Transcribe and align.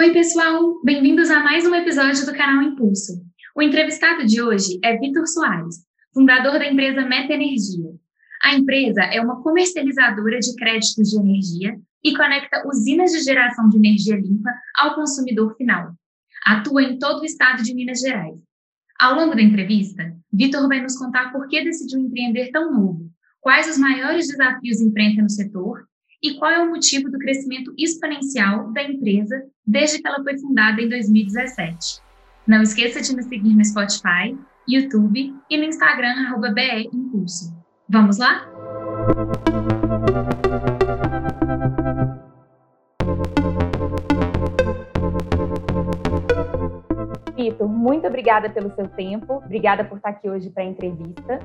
Oi, 0.00 0.14
pessoal! 0.14 0.80
Bem-vindos 0.82 1.30
a 1.30 1.40
mais 1.40 1.66
um 1.66 1.74
episódio 1.74 2.24
do 2.24 2.32
canal 2.32 2.62
Impulso. 2.62 3.22
O 3.54 3.60
entrevistado 3.60 4.24
de 4.24 4.40
hoje 4.40 4.80
é 4.82 4.96
Vitor 4.96 5.26
Soares, 5.26 5.84
fundador 6.14 6.52
da 6.52 6.66
empresa 6.66 7.04
Meta 7.04 7.34
Energia. 7.34 7.90
A 8.42 8.54
empresa 8.54 9.02
é 9.02 9.20
uma 9.20 9.42
comercializadora 9.42 10.38
de 10.38 10.56
créditos 10.56 11.10
de 11.10 11.18
energia 11.18 11.78
e 12.02 12.16
conecta 12.16 12.66
usinas 12.66 13.12
de 13.12 13.20
geração 13.20 13.68
de 13.68 13.76
energia 13.76 14.16
limpa 14.16 14.48
ao 14.78 14.94
consumidor 14.94 15.54
final. 15.56 15.92
Atua 16.46 16.82
em 16.82 16.98
todo 16.98 17.20
o 17.20 17.26
estado 17.26 17.62
de 17.62 17.74
Minas 17.74 18.00
Gerais. 18.00 18.40
Ao 18.98 19.14
longo 19.14 19.34
da 19.34 19.42
entrevista, 19.42 20.16
Vitor 20.32 20.66
vai 20.66 20.80
nos 20.80 20.96
contar 20.96 21.30
por 21.30 21.46
que 21.46 21.62
decidiu 21.62 22.00
empreender 22.00 22.50
tão 22.52 22.72
novo, 22.72 23.10
quais 23.38 23.68
os 23.68 23.76
maiores 23.76 24.28
desafios 24.28 24.80
enfrenta 24.80 25.20
no 25.20 25.28
setor 25.28 25.89
e 26.22 26.34
qual 26.34 26.50
é 26.50 26.62
o 26.62 26.70
motivo 26.70 27.10
do 27.10 27.18
crescimento 27.18 27.72
exponencial 27.78 28.70
da 28.72 28.82
empresa 28.82 29.42
desde 29.66 30.00
que 30.00 30.06
ela 30.06 30.22
foi 30.22 30.38
fundada 30.38 30.80
em 30.80 30.88
2017. 30.88 32.00
Não 32.46 32.62
esqueça 32.62 33.00
de 33.00 33.16
nos 33.16 33.26
seguir 33.26 33.54
no 33.54 33.64
Spotify, 33.64 34.36
YouTube 34.68 35.34
e 35.48 35.56
no 35.56 35.64
Instagram, 35.64 36.12
arroba 36.26 36.50
BE. 36.50 36.90
Vamos 37.88 38.18
lá? 38.18 38.46
Vitor, 47.36 47.68
muito 47.68 48.06
obrigada 48.06 48.50
pelo 48.50 48.74
seu 48.74 48.86
tempo, 48.88 49.34
obrigada 49.44 49.84
por 49.84 49.96
estar 49.96 50.10
aqui 50.10 50.28
hoje 50.28 50.50
para 50.50 50.62
a 50.62 50.66
entrevista. 50.66 51.38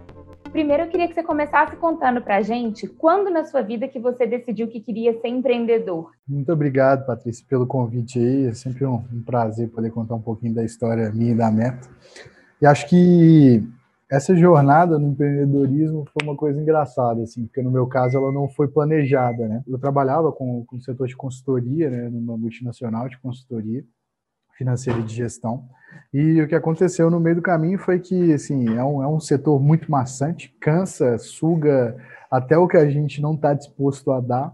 Primeiro, 0.56 0.84
eu 0.84 0.88
queria 0.88 1.06
que 1.10 1.14
você 1.14 1.22
começasse 1.22 1.76
contando 1.76 2.22
para 2.22 2.38
a 2.38 2.42
gente 2.42 2.88
quando 2.88 3.30
na 3.30 3.44
sua 3.44 3.62
vida 3.62 3.90
que 3.90 4.00
você 4.00 4.26
decidiu 4.26 4.70
que 4.70 4.80
queria 4.80 5.12
ser 5.20 5.28
empreendedor. 5.28 6.12
Muito 6.26 6.50
obrigado, 6.50 7.06
Patrícia, 7.06 7.46
pelo 7.50 7.68
convite 7.68 8.18
aí. 8.20 8.46
É 8.46 8.54
sempre 8.54 8.86
um, 8.86 9.04
um 9.12 9.22
prazer 9.22 9.68
poder 9.68 9.92
contar 9.92 10.16
um 10.16 10.22
pouquinho 10.22 10.56
da 10.56 10.64
história 10.64 11.12
minha 11.12 11.34
e 11.34 11.36
da 11.36 11.52
Meta. 11.52 11.90
E 12.62 12.66
acho 12.66 12.88
que 12.88 13.68
essa 14.10 14.34
jornada 14.34 14.98
no 14.98 15.10
empreendedorismo 15.10 16.06
foi 16.06 16.26
uma 16.26 16.38
coisa 16.38 16.62
engraçada, 16.62 17.22
assim, 17.22 17.48
porque 17.48 17.62
no 17.62 17.70
meu 17.70 17.86
caso 17.86 18.18
ela 18.18 18.32
não 18.32 18.48
foi 18.48 18.70
planejada, 18.70 19.50
né? 19.50 19.62
Eu 19.68 19.78
trabalhava 19.78 20.32
com, 20.32 20.64
com 20.64 20.78
o 20.78 20.82
setor 20.82 21.06
de 21.06 21.18
consultoria, 21.18 21.90
né, 21.90 22.08
numa 22.08 22.38
multinacional 22.38 23.10
de 23.10 23.20
consultoria 23.20 23.84
financeira 24.58 25.00
e 25.00 25.04
de 25.04 25.14
gestão. 25.14 25.66
E 26.14 26.42
o 26.42 26.48
que 26.48 26.56
aconteceu 26.56 27.10
no 27.10 27.20
meio 27.20 27.38
do 27.38 27.42
caminho 27.42 27.78
foi 27.78 28.00
que, 28.00 28.34
assim, 28.34 28.76
é 28.76 28.84
um, 28.84 29.04
é 29.04 29.08
um 29.08 29.20
setor 29.20 29.60
muito 29.62 29.90
maçante, 29.92 30.56
cansa, 30.60 31.18
suga 31.18 31.96
até 32.32 32.58
o 32.58 32.68
que 32.68 32.78
a 32.78 32.90
gente 32.90 33.22
não 33.22 33.34
está 33.34 33.54
disposto 33.54 34.12
a 34.12 34.20
dar. 34.20 34.54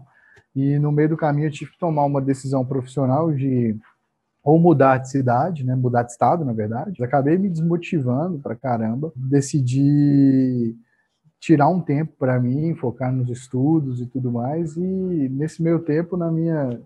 E 0.54 0.78
no 0.78 0.92
meio 0.92 1.10
do 1.10 1.16
caminho 1.16 1.46
eu 1.46 1.52
tive 1.52 1.72
que 1.72 1.78
tomar 1.78 2.04
uma 2.04 2.20
decisão 2.20 2.64
profissional 2.64 3.32
de 3.32 3.76
ou 4.42 4.58
mudar 4.58 4.98
de 4.98 5.08
cidade, 5.08 5.64
né, 5.64 5.74
mudar 5.74 6.02
de 6.02 6.10
estado, 6.10 6.44
na 6.44 6.52
verdade. 6.52 7.02
Acabei 7.02 7.38
me 7.38 7.48
desmotivando 7.48 8.40
para 8.40 8.56
caramba. 8.56 9.12
Decidi 9.14 10.76
tirar 11.38 11.68
um 11.68 11.80
tempo 11.80 12.12
para 12.18 12.40
mim, 12.40 12.74
focar 12.74 13.12
nos 13.12 13.28
estudos 13.28 14.00
e 14.00 14.06
tudo 14.06 14.32
mais. 14.32 14.76
E 14.76 15.28
nesse 15.28 15.62
meio 15.62 15.78
tempo, 15.78 16.16
na 16.16 16.30
minha 16.30 16.80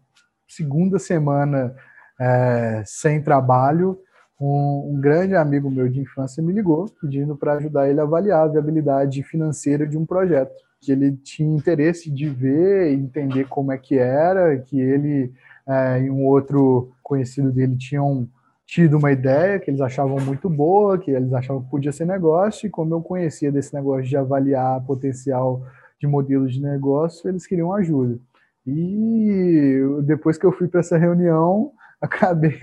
segunda 0.46 0.98
semana 0.98 1.74
é, 2.20 2.82
sem 2.86 3.22
trabalho, 3.22 3.98
um, 4.40 4.94
um, 4.94 5.00
grande 5.00 5.34
amigo 5.34 5.70
meu 5.70 5.88
de 5.88 6.00
infância 6.00 6.42
me 6.42 6.52
ligou 6.52 6.86
pedindo 7.00 7.36
para 7.36 7.54
ajudar 7.54 7.88
ele 7.88 8.00
a 8.00 8.02
avaliar 8.02 8.44
a 8.44 8.48
viabilidade 8.48 9.22
financeira 9.22 9.86
de 9.86 9.96
um 9.96 10.04
projeto 10.04 10.54
que 10.80 10.92
ele 10.92 11.16
tinha 11.16 11.56
interesse 11.56 12.10
de 12.10 12.28
ver, 12.28 12.92
entender 12.92 13.48
como 13.48 13.72
é 13.72 13.78
que 13.78 13.98
era, 13.98 14.58
que 14.58 14.78
ele 14.78 15.32
é, 15.66 16.02
e 16.02 16.10
um 16.10 16.24
outro 16.24 16.92
conhecido 17.02 17.50
dele 17.50 17.76
tinham 17.76 18.28
tido 18.64 18.98
uma 18.98 19.12
ideia 19.12 19.58
que 19.58 19.70
eles 19.70 19.80
achavam 19.80 20.18
muito 20.20 20.48
boa, 20.50 20.98
que 20.98 21.10
eles 21.10 21.32
achavam 21.32 21.62
que 21.62 21.70
podia 21.70 21.92
ser 21.92 22.04
negócio, 22.04 22.66
e 22.66 22.70
como 22.70 22.94
eu 22.94 23.00
conhecia 23.00 23.50
desse 23.50 23.74
negócio 23.74 24.04
de 24.04 24.16
avaliar 24.16 24.84
potencial 24.84 25.62
de 26.00 26.06
modelos 26.06 26.52
de 26.52 26.60
negócio, 26.60 27.28
eles 27.28 27.46
queriam 27.46 27.72
ajuda. 27.72 28.18
E 28.66 29.80
depois 30.02 30.36
que 30.36 30.44
eu 30.44 30.52
fui 30.52 30.66
para 30.66 30.80
essa 30.80 30.98
reunião, 30.98 31.72
acabei 32.00 32.58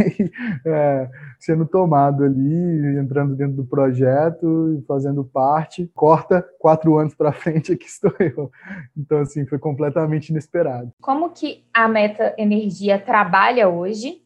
é, 0.66 1.10
sendo 1.40 1.66
tomado 1.66 2.24
ali, 2.24 2.98
entrando 2.98 3.36
dentro 3.36 3.56
do 3.56 3.66
projeto 3.66 4.84
fazendo 4.88 5.24
parte. 5.24 5.90
Corta 5.94 6.46
quatro 6.60 6.98
anos 6.98 7.16
para 7.16 7.32
frente, 7.32 7.74
aqui 7.74 7.86
estou 7.86 8.14
eu. 8.20 8.52
Então, 8.96 9.20
assim, 9.20 9.46
foi 9.46 9.60
completamente 9.60 10.30
inesperado. 10.30 10.92
Como 11.02 11.32
que 11.32 11.66
a 11.74 11.88
Meta 11.88 12.34
Energia 12.38 13.00
trabalha 13.00 13.68
hoje? 13.68 14.22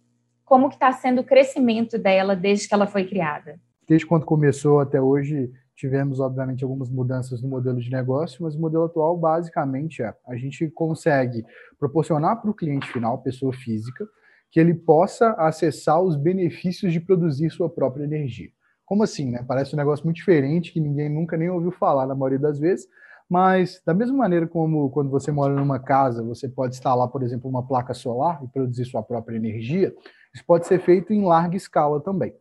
Como 0.45 0.69
que 0.69 0.75
está 0.75 0.91
sendo 0.91 1.22
o 1.22 1.25
crescimento 1.25 1.97
dela 1.97 2.35
desde 2.35 2.68
que 2.68 2.74
ela 2.74 2.88
foi 2.88 3.06
criada? 3.06 3.59
Desde 3.88 4.06
quando 4.06 4.25
começou 4.25 4.79
até 4.79 5.01
hoje, 5.01 5.51
tivemos, 5.75 6.19
obviamente, 6.19 6.63
algumas 6.63 6.89
mudanças 6.89 7.41
no 7.41 7.47
modelo 7.47 7.79
de 7.79 7.89
negócio, 7.89 8.44
mas 8.44 8.56
o 8.56 8.59
modelo 8.59 8.85
atual, 8.85 9.16
basicamente, 9.18 10.01
é 10.01 10.13
a 10.28 10.35
gente 10.35 10.69
consegue 10.69 11.45
proporcionar 11.79 12.41
para 12.41 12.50
o 12.50 12.53
cliente 12.53 12.91
final, 12.91 13.22
pessoa 13.22 13.53
física, 13.53 14.07
que 14.52 14.59
ele 14.59 14.74
possa 14.74 15.31
acessar 15.34 16.02
os 16.02 16.16
benefícios 16.16 16.91
de 16.94 17.00
produzir 17.00 17.50
sua 17.50 17.69
própria 17.69 18.03
energia. 18.03 18.50
Como 18.85 19.03
assim, 19.03 19.30
né? 19.31 19.44
Parece 19.46 19.75
um 19.75 19.78
negócio 19.78 20.06
muito 20.06 20.18
diferente 20.18 20.72
que 20.72 20.80
ninguém 20.80 21.09
nunca 21.09 21.35
nem 21.35 21.50
ouviu 21.50 21.72
falar 21.72 22.08
na 22.08 22.16
maioria 22.16 22.40
das 22.40 22.57
vezes, 22.57 22.88
mas 23.30 23.81
da 23.86 23.94
mesma 23.94 24.16
maneira 24.16 24.47
como 24.47 24.90
quando 24.90 25.09
você 25.09 25.31
mora 25.31 25.53
numa 25.53 25.80
casa, 25.80 26.24
você 26.24 26.47
pode 26.47 26.75
instalar, 26.75 27.09
por 27.09 27.22
exemplo, 27.22 27.50
uma 27.50 27.68
placa 27.68 27.94
solar 27.94 28.41
e 28.44 28.47
produzir 28.47 28.86
sua 28.86 29.03
própria 29.03 29.36
energia, 29.36 29.94
isso 30.34 30.46
pode 30.46 30.66
ser 30.66 30.80
feito 30.80 31.12
em 31.12 31.25
larga 31.25 31.57
escala 31.57 32.00
também. 32.00 32.34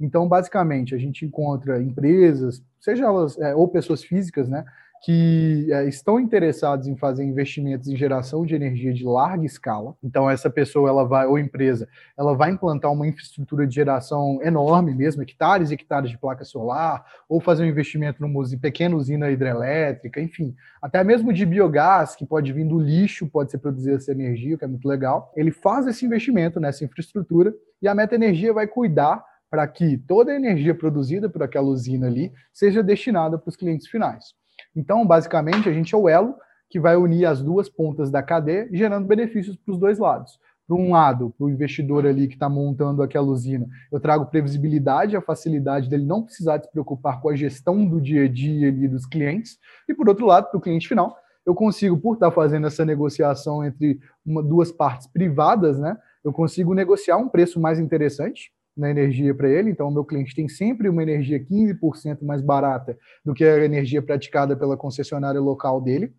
Então, 0.00 0.28
basicamente, 0.28 0.94
a 0.94 0.98
gente 0.98 1.24
encontra 1.24 1.82
empresas, 1.82 2.62
seja 2.80 3.04
elas 3.04 3.36
é, 3.38 3.54
ou 3.54 3.66
pessoas 3.66 4.04
físicas, 4.04 4.48
né, 4.48 4.64
que 5.02 5.68
é, 5.70 5.88
estão 5.88 6.18
interessados 6.18 6.86
em 6.86 6.96
fazer 6.96 7.24
investimentos 7.24 7.88
em 7.88 7.96
geração 7.96 8.44
de 8.44 8.54
energia 8.54 8.92
de 8.92 9.04
larga 9.04 9.44
escala. 9.46 9.96
Então 10.02 10.28
essa 10.28 10.50
pessoa 10.50 10.88
ela 10.88 11.04
vai 11.04 11.26
ou 11.26 11.38
empresa, 11.38 11.88
ela 12.16 12.34
vai 12.34 12.50
implantar 12.50 12.92
uma 12.92 13.06
infraestrutura 13.06 13.66
de 13.66 13.74
geração 13.74 14.40
enorme 14.42 14.94
mesmo, 14.94 15.22
hectares 15.22 15.70
e 15.70 15.74
hectares 15.74 16.10
de 16.10 16.18
placa 16.18 16.44
solar, 16.44 17.04
ou 17.28 17.40
fazer 17.40 17.64
um 17.64 17.68
investimento 17.68 18.20
numa 18.20 18.38
pequena 18.60 18.96
usina 18.96 19.30
hidrelétrica, 19.30 20.20
enfim, 20.20 20.54
até 20.80 21.02
mesmo 21.04 21.32
de 21.32 21.44
biogás 21.46 22.16
que 22.16 22.26
pode 22.26 22.52
vir 22.52 22.66
do 22.66 22.78
lixo, 22.78 23.26
pode 23.26 23.50
ser 23.50 23.58
produzir 23.58 23.92
essa 23.92 24.12
energia, 24.12 24.56
que 24.56 24.64
é 24.64 24.68
muito 24.68 24.88
legal. 24.88 25.32
Ele 25.36 25.50
faz 25.50 25.86
esse 25.86 26.04
investimento 26.04 26.58
nessa 26.58 26.84
infraestrutura 26.84 27.54
e 27.80 27.88
a 27.88 27.94
Meta 27.94 28.14
Energia 28.14 28.52
vai 28.52 28.66
cuidar 28.66 29.24
para 29.50 29.66
que 29.66 29.96
toda 29.96 30.32
a 30.32 30.36
energia 30.36 30.74
produzida 30.74 31.28
por 31.28 31.42
aquela 31.42 31.66
usina 31.66 32.06
ali 32.06 32.32
seja 32.52 32.82
destinada 32.82 33.38
para 33.38 33.48
os 33.48 33.56
clientes 33.56 33.86
finais. 33.86 34.37
Então, 34.78 35.04
basicamente, 35.04 35.68
a 35.68 35.72
gente 35.72 35.92
é 35.92 35.98
o 35.98 36.08
elo 36.08 36.36
que 36.70 36.78
vai 36.78 36.96
unir 36.96 37.26
as 37.26 37.42
duas 37.42 37.68
pontas 37.68 38.12
da 38.12 38.22
cadeia, 38.22 38.68
gerando 38.70 39.08
benefícios 39.08 39.56
para 39.56 39.72
os 39.72 39.78
dois 39.78 39.98
lados. 39.98 40.38
Para 40.68 40.76
um 40.76 40.92
lado, 40.92 41.34
para 41.36 41.46
o 41.46 41.50
investidor 41.50 42.06
ali 42.06 42.28
que 42.28 42.34
está 42.34 42.48
montando 42.48 43.02
aquela 43.02 43.26
usina, 43.26 43.66
eu 43.90 43.98
trago 43.98 44.26
previsibilidade, 44.26 45.16
a 45.16 45.20
facilidade 45.20 45.90
dele 45.90 46.04
não 46.04 46.22
precisar 46.22 46.62
se 46.62 46.70
preocupar 46.70 47.20
com 47.20 47.28
a 47.28 47.34
gestão 47.34 47.84
do 47.84 48.00
dia 48.00 48.26
a 48.26 48.28
dia 48.28 48.68
ali 48.68 48.86
dos 48.86 49.04
clientes. 49.04 49.58
E 49.88 49.94
por 49.94 50.08
outro 50.08 50.26
lado, 50.26 50.48
para 50.48 50.58
o 50.58 50.60
cliente 50.60 50.86
final, 50.86 51.16
eu 51.44 51.56
consigo, 51.56 51.98
por 51.98 52.14
estar 52.14 52.28
tá 52.28 52.32
fazendo 52.32 52.68
essa 52.68 52.84
negociação 52.84 53.64
entre 53.64 53.98
uma, 54.24 54.44
duas 54.44 54.70
partes 54.70 55.08
privadas, 55.08 55.76
né, 55.76 55.96
eu 56.22 56.32
consigo 56.32 56.72
negociar 56.72 57.16
um 57.16 57.28
preço 57.28 57.58
mais 57.58 57.80
interessante, 57.80 58.52
na 58.78 58.90
energia 58.90 59.34
para 59.34 59.48
ele, 59.48 59.70
então 59.70 59.88
o 59.88 59.90
meu 59.90 60.04
cliente 60.04 60.34
tem 60.34 60.48
sempre 60.48 60.88
uma 60.88 61.02
energia 61.02 61.38
15% 61.38 62.22
mais 62.22 62.40
barata 62.40 62.96
do 63.24 63.34
que 63.34 63.44
a 63.44 63.64
energia 63.64 64.00
praticada 64.00 64.56
pela 64.56 64.76
concessionária 64.76 65.40
local 65.40 65.80
dele, 65.80 66.14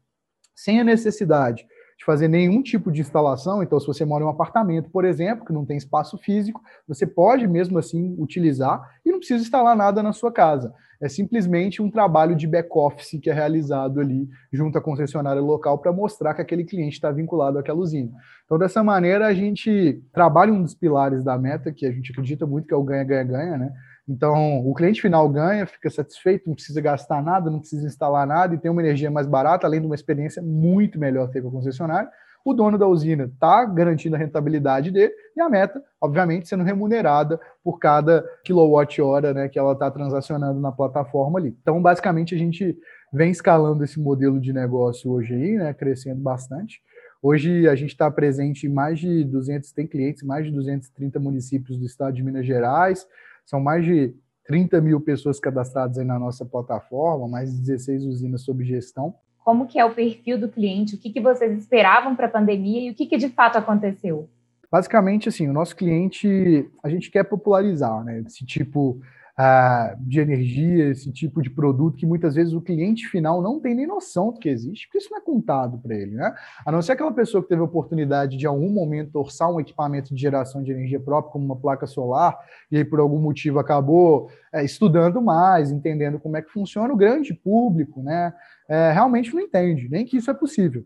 sem 0.55 0.79
a 0.79 0.83
necessidade 0.83 1.65
de 1.99 2.05
fazer 2.05 2.29
nenhum 2.29 2.63
tipo 2.63 2.89
de 2.89 3.01
instalação. 3.01 3.61
Então, 3.61 3.77
se 3.77 3.85
você 3.85 4.05
mora 4.05 4.23
em 4.23 4.27
um 4.27 4.29
apartamento, 4.29 4.89
por 4.89 5.03
exemplo, 5.03 5.45
que 5.45 5.51
não 5.51 5.65
tem 5.65 5.75
espaço 5.75 6.17
físico, 6.17 6.61
você 6.87 7.05
pode 7.05 7.45
mesmo 7.45 7.77
assim 7.77 8.15
utilizar 8.17 8.81
e 9.05 9.11
não 9.11 9.19
precisa 9.19 9.43
instalar 9.43 9.75
nada 9.75 10.01
na 10.01 10.13
sua 10.13 10.31
casa. 10.31 10.73
É 11.01 11.09
simplesmente 11.09 11.81
um 11.81 11.91
trabalho 11.91 12.35
de 12.37 12.47
back-office 12.47 13.19
que 13.21 13.29
é 13.29 13.33
realizado 13.33 13.99
ali 13.99 14.29
junto 14.51 14.77
à 14.77 14.81
concessionária 14.81 15.41
local 15.41 15.77
para 15.77 15.91
mostrar 15.91 16.33
que 16.33 16.41
aquele 16.41 16.63
cliente 16.63 16.93
está 16.93 17.11
vinculado 17.11 17.59
àquela 17.59 17.79
usina. 17.79 18.11
Então, 18.45 18.57
dessa 18.57 18.81
maneira, 18.81 19.27
a 19.27 19.33
gente 19.33 20.01
trabalha 20.13 20.53
um 20.53 20.63
dos 20.63 20.73
pilares 20.73 21.21
da 21.21 21.37
meta, 21.37 21.71
que 21.71 21.85
a 21.85 21.91
gente 21.91 22.13
acredita 22.13 22.45
muito 22.45 22.65
que 22.65 22.73
é 22.73 22.77
o 22.77 22.83
ganha-ganha-ganha, 22.83 23.57
né? 23.57 23.73
Então, 24.09 24.67
o 24.67 24.73
cliente 24.73 25.03
final 25.03 25.29
ganha, 25.29 25.67
fica 25.67 25.87
satisfeito, 25.87 26.47
não 26.47 26.55
precisa 26.55 26.81
gastar 26.81 27.21
nada, 27.21 27.51
não 27.51 27.59
precisa 27.59 27.85
instalar 27.85 28.25
nada 28.25 28.55
e 28.55 28.57
tem 28.57 28.71
uma 28.71 28.81
energia 28.81 29.11
mais 29.11 29.27
barata, 29.27 29.67
além 29.67 29.79
de 29.79 29.85
uma 29.85 29.93
experiência 29.93 30.41
muito 30.41 30.99
melhor 30.99 31.29
ter 31.29 31.43
com 31.43 31.49
a 31.49 31.51
concessionária. 31.51 32.09
O 32.43 32.51
dono 32.53 32.75
da 32.77 32.87
usina 32.87 33.25
está 33.25 33.63
garantindo 33.65 34.15
a 34.15 34.19
rentabilidade 34.19 34.89
dele 34.89 35.13
e 35.37 35.41
a 35.41 35.47
meta, 35.47 35.79
obviamente, 36.01 36.47
sendo 36.47 36.63
remunerada 36.63 37.39
por 37.63 37.77
cada 37.77 38.25
quilowatt-hora 38.43 39.31
né, 39.31 39.47
que 39.47 39.59
ela 39.59 39.73
está 39.73 39.91
transacionando 39.91 40.59
na 40.59 40.71
plataforma 40.71 41.37
ali. 41.37 41.55
Então, 41.61 41.79
basicamente, 41.79 42.33
a 42.33 42.37
gente 42.37 42.75
vem 43.13 43.29
escalando 43.29 43.83
esse 43.83 43.99
modelo 43.99 44.39
de 44.39 44.51
negócio 44.51 45.11
hoje 45.11 45.35
aí, 45.35 45.57
né, 45.57 45.71
crescendo 45.71 46.21
bastante 46.21 46.81
Hoje 47.21 47.67
a 47.67 47.75
gente 47.75 47.89
está 47.89 48.09
presente 48.09 48.65
em 48.65 48.69
mais 48.69 48.97
de 48.97 49.25
200, 49.25 49.73
tem 49.73 49.85
clientes, 49.85 50.23
mais 50.23 50.45
de 50.45 50.51
230 50.53 51.19
municípios 51.19 51.77
do 51.77 51.85
estado 51.85 52.13
de 52.13 52.23
Minas 52.23 52.45
Gerais, 52.45 53.05
são 53.49 53.59
mais 53.59 53.83
de 53.83 54.13
30 54.45 54.79
mil 54.79 55.01
pessoas 55.01 55.39
cadastradas 55.39 55.97
aí 55.97 56.05
na 56.05 56.19
nossa 56.19 56.45
plataforma, 56.45 57.27
mais 57.27 57.51
de 57.51 57.59
16 57.61 58.05
usinas 58.05 58.43
sob 58.43 58.63
gestão. 58.63 59.15
Como 59.43 59.65
que 59.65 59.79
é 59.79 59.85
o 59.85 59.93
perfil 59.93 60.39
do 60.39 60.47
cliente? 60.47 60.93
O 60.93 60.99
que, 60.99 61.09
que 61.09 61.19
vocês 61.19 61.57
esperavam 61.57 62.15
para 62.15 62.27
a 62.27 62.29
pandemia 62.29 62.81
e 62.81 62.91
o 62.91 62.95
que, 62.95 63.07
que 63.07 63.17
de 63.17 63.29
fato 63.29 63.57
aconteceu? 63.57 64.29
Basicamente, 64.71 65.29
assim, 65.29 65.47
o 65.47 65.53
nosso 65.53 65.75
cliente, 65.75 66.69
a 66.83 66.89
gente 66.89 67.09
quer 67.09 67.23
popularizar, 67.23 68.03
né? 68.03 68.23
Esse 68.25 68.45
tipo 68.45 69.01
uh, 69.39 69.97
de 70.01 70.19
energia, 70.19 70.89
esse 70.89 71.11
tipo 71.11 71.41
de 71.41 71.49
produto 71.49 71.95
que 71.95 72.05
muitas 72.05 72.35
vezes 72.35 72.53
o 72.53 72.61
cliente 72.61 73.07
final 73.07 73.41
não 73.41 73.59
tem 73.59 73.73
nem 73.73 73.87
noção 73.87 74.31
do 74.31 74.39
que 74.39 74.49
existe, 74.49 74.87
porque 74.87 74.97
isso 74.97 75.09
não 75.09 75.17
é 75.17 75.21
contado 75.21 75.77
para 75.79 75.95
ele, 75.95 76.11
né? 76.11 76.35
A 76.65 76.71
não 76.71 76.81
ser 76.81 76.91
aquela 76.91 77.11
pessoa 77.11 77.41
que 77.41 77.47
teve 77.47 77.61
a 77.61 77.65
oportunidade 77.65 78.37
de, 78.37 78.45
em 78.45 78.47
algum 78.47 78.69
momento, 78.69 79.15
orçar 79.15 79.49
um 79.49 79.59
equipamento 79.59 80.13
de 80.13 80.21
geração 80.21 80.61
de 80.61 80.71
energia 80.71 80.99
própria, 80.99 81.31
como 81.31 81.45
uma 81.45 81.55
placa 81.55 81.87
solar, 81.87 82.37
e 82.69 82.77
aí, 82.77 82.83
por 82.83 82.99
algum 82.99 83.19
motivo, 83.19 83.59
acabou 83.59 84.29
é, 84.53 84.63
estudando 84.63 85.21
mais, 85.21 85.71
entendendo 85.71 86.19
como 86.19 86.35
é 86.35 86.41
que 86.41 86.51
funciona, 86.51 86.93
o 86.93 86.97
grande 86.97 87.33
público, 87.33 88.03
né? 88.03 88.33
É, 88.67 88.91
realmente 88.91 89.33
não 89.33 89.41
entende, 89.41 89.87
nem 89.89 90.05
que 90.05 90.17
isso 90.17 90.29
é 90.29 90.33
possível. 90.33 90.85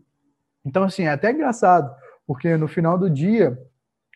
Então, 0.64 0.84
assim, 0.84 1.02
é 1.02 1.10
até 1.10 1.30
engraçado, 1.30 1.94
porque 2.26 2.56
no 2.56 2.66
final 2.66 2.96
do 2.96 3.10
dia, 3.10 3.58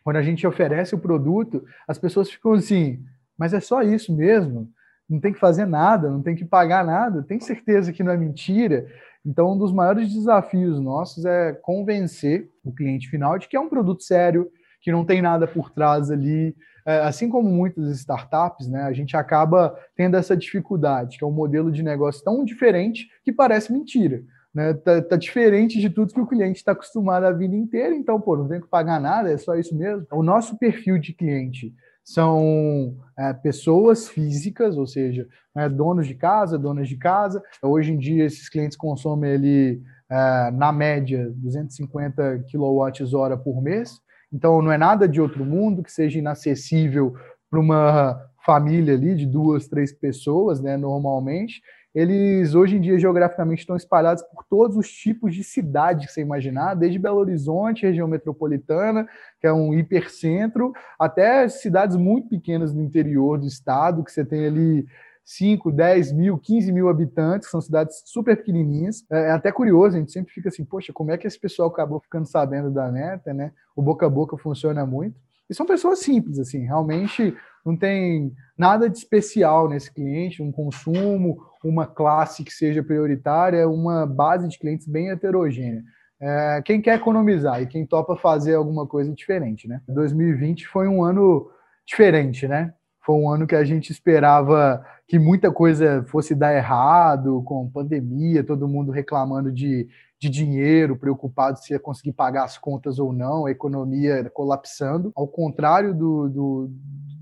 quando 0.08 0.16
a 0.16 0.22
gente 0.22 0.46
oferece 0.46 0.94
o 0.94 0.98
produto, 0.98 1.62
as 1.86 1.98
pessoas 1.98 2.30
ficam 2.30 2.54
assim, 2.54 3.04
mas 3.36 3.52
é 3.52 3.60
só 3.60 3.82
isso 3.82 4.10
mesmo? 4.16 4.66
Não 5.06 5.20
tem 5.20 5.34
que 5.34 5.38
fazer 5.38 5.66
nada, 5.66 6.08
não 6.08 6.22
tem 6.22 6.34
que 6.34 6.46
pagar 6.46 6.82
nada? 6.82 7.22
Tem 7.22 7.38
certeza 7.38 7.92
que 7.92 8.02
não 8.02 8.10
é 8.10 8.16
mentira? 8.16 8.86
Então, 9.22 9.52
um 9.52 9.58
dos 9.58 9.70
maiores 9.70 10.10
desafios 10.10 10.80
nossos 10.80 11.26
é 11.26 11.52
convencer 11.52 12.48
o 12.64 12.72
cliente 12.72 13.06
final 13.10 13.38
de 13.38 13.48
que 13.48 13.54
é 13.54 13.60
um 13.60 13.68
produto 13.68 14.02
sério, 14.02 14.50
que 14.80 14.90
não 14.90 15.04
tem 15.04 15.20
nada 15.20 15.46
por 15.46 15.68
trás 15.68 16.10
ali. 16.10 16.56
É, 16.86 17.00
assim 17.00 17.28
como 17.28 17.50
muitas 17.50 17.90
startups, 17.98 18.66
né, 18.66 18.84
a 18.84 18.92
gente 18.94 19.14
acaba 19.14 19.78
tendo 19.94 20.16
essa 20.16 20.34
dificuldade, 20.34 21.18
que 21.18 21.24
é 21.24 21.26
um 21.26 21.30
modelo 21.30 21.70
de 21.70 21.82
negócio 21.82 22.24
tão 22.24 22.46
diferente 22.46 23.10
que 23.22 23.30
parece 23.30 23.70
mentira. 23.70 24.22
Né? 24.54 24.74
Tá, 24.74 25.02
tá, 25.02 25.16
diferente 25.16 25.78
de 25.78 25.90
tudo 25.90 26.12
que 26.12 26.20
o 26.20 26.26
cliente 26.26 26.58
está 26.58 26.72
acostumado 26.72 27.24
a 27.24 27.32
vida 27.32 27.54
inteira, 27.54 27.94
então, 27.94 28.20
pô, 28.20 28.36
não 28.36 28.48
tem 28.48 28.60
que 28.60 28.66
pagar 28.66 29.00
nada, 29.00 29.30
é 29.30 29.36
só 29.36 29.54
isso 29.54 29.76
mesmo. 29.76 30.06
O 30.10 30.22
nosso 30.22 30.58
perfil 30.58 30.98
de 30.98 31.12
cliente 31.12 31.74
são 32.02 32.96
é, 33.18 33.34
pessoas 33.34 34.08
físicas, 34.08 34.78
ou 34.78 34.86
seja, 34.86 35.28
né, 35.54 35.68
donos 35.68 36.06
de 36.06 36.14
casa, 36.14 36.58
donas 36.58 36.88
de 36.88 36.96
casa. 36.96 37.42
Hoje 37.62 37.92
em 37.92 37.98
dia, 37.98 38.24
esses 38.24 38.48
clientes 38.48 38.78
consomem 38.78 39.32
ali, 39.32 39.82
é, 40.10 40.50
na 40.50 40.72
média, 40.72 41.30
250 41.36 42.44
kWh 42.50 43.36
por 43.44 43.62
mês. 43.62 44.00
Então, 44.32 44.62
não 44.62 44.72
é 44.72 44.78
nada 44.78 45.06
de 45.06 45.20
outro 45.20 45.44
mundo 45.44 45.82
que 45.82 45.92
seja 45.92 46.18
inacessível 46.18 47.14
para 47.50 47.60
uma 47.60 48.18
família 48.44 48.94
ali 48.94 49.14
de 49.14 49.26
duas, 49.26 49.68
três 49.68 49.92
pessoas, 49.92 50.60
né, 50.62 50.78
normalmente 50.78 51.60
eles 51.98 52.54
hoje 52.54 52.76
em 52.76 52.80
dia 52.80 52.96
geograficamente 52.96 53.58
estão 53.58 53.76
espalhados 53.76 54.22
por 54.22 54.44
todos 54.44 54.76
os 54.76 54.88
tipos 54.88 55.34
de 55.34 55.42
cidade 55.42 56.06
que 56.06 56.12
você 56.12 56.20
imaginar, 56.20 56.74
desde 56.74 56.96
Belo 56.96 57.18
Horizonte, 57.18 57.84
região 57.84 58.06
metropolitana, 58.06 59.08
que 59.40 59.48
é 59.48 59.52
um 59.52 59.74
hipercentro, 59.74 60.72
até 60.96 61.48
cidades 61.48 61.96
muito 61.96 62.28
pequenas 62.28 62.72
no 62.72 62.84
interior 62.84 63.36
do 63.36 63.48
estado, 63.48 64.04
que 64.04 64.12
você 64.12 64.24
tem 64.24 64.46
ali 64.46 64.86
5, 65.24 65.72
10 65.72 66.12
mil, 66.12 66.38
15 66.38 66.70
mil 66.70 66.88
habitantes, 66.88 67.50
são 67.50 67.60
cidades 67.60 68.00
super 68.06 68.36
pequenininhas. 68.36 69.04
É, 69.10 69.30
é 69.30 69.30
até 69.32 69.50
curioso, 69.50 69.96
a 69.96 69.98
gente 69.98 70.12
sempre 70.12 70.32
fica 70.32 70.50
assim, 70.50 70.64
poxa, 70.64 70.92
como 70.92 71.10
é 71.10 71.18
que 71.18 71.26
esse 71.26 71.38
pessoal 71.40 71.68
acabou 71.68 71.98
ficando 71.98 72.26
sabendo 72.26 72.70
da 72.70 72.92
neta, 72.92 73.34
né? 73.34 73.50
O 73.74 73.82
boca 73.82 74.06
a 74.06 74.08
boca 74.08 74.38
funciona 74.38 74.86
muito. 74.86 75.16
E 75.50 75.54
são 75.54 75.66
pessoas 75.66 75.98
simples, 75.98 76.38
assim, 76.38 76.60
realmente 76.60 77.34
não 77.68 77.76
tem 77.76 78.32
nada 78.56 78.88
de 78.88 78.96
especial 78.96 79.68
nesse 79.68 79.92
cliente, 79.92 80.42
um 80.42 80.50
consumo, 80.50 81.38
uma 81.62 81.86
classe 81.86 82.42
que 82.42 82.52
seja 82.52 82.82
prioritária, 82.82 83.68
uma 83.68 84.06
base 84.06 84.48
de 84.48 84.58
clientes 84.58 84.86
bem 84.86 85.10
heterogênea. 85.10 85.82
É, 86.20 86.62
quem 86.64 86.80
quer 86.80 86.96
economizar 86.96 87.62
e 87.62 87.66
quem 87.66 87.86
topa 87.86 88.16
fazer 88.16 88.54
alguma 88.54 88.86
coisa 88.86 89.12
diferente, 89.12 89.68
né? 89.68 89.80
2020 89.86 90.66
foi 90.66 90.88
um 90.88 91.04
ano 91.04 91.50
diferente, 91.86 92.48
né? 92.48 92.72
Foi 93.04 93.14
um 93.14 93.30
ano 93.30 93.46
que 93.46 93.54
a 93.54 93.64
gente 93.64 93.92
esperava 93.92 94.84
que 95.06 95.18
muita 95.18 95.50
coisa 95.52 96.04
fosse 96.08 96.34
dar 96.34 96.54
errado, 96.54 97.42
com 97.44 97.70
pandemia, 97.70 98.44
todo 98.44 98.68
mundo 98.68 98.90
reclamando 98.90 99.52
de, 99.52 99.88
de 100.20 100.28
dinheiro, 100.28 100.98
preocupado 100.98 101.58
se 101.58 101.72
ia 101.72 101.78
conseguir 101.78 102.12
pagar 102.12 102.44
as 102.44 102.58
contas 102.58 102.98
ou 102.98 103.12
não, 103.12 103.46
a 103.46 103.50
economia 103.50 104.28
colapsando. 104.30 105.12
Ao 105.14 105.26
contrário 105.26 105.94
do, 105.94 106.28
do 106.28 106.70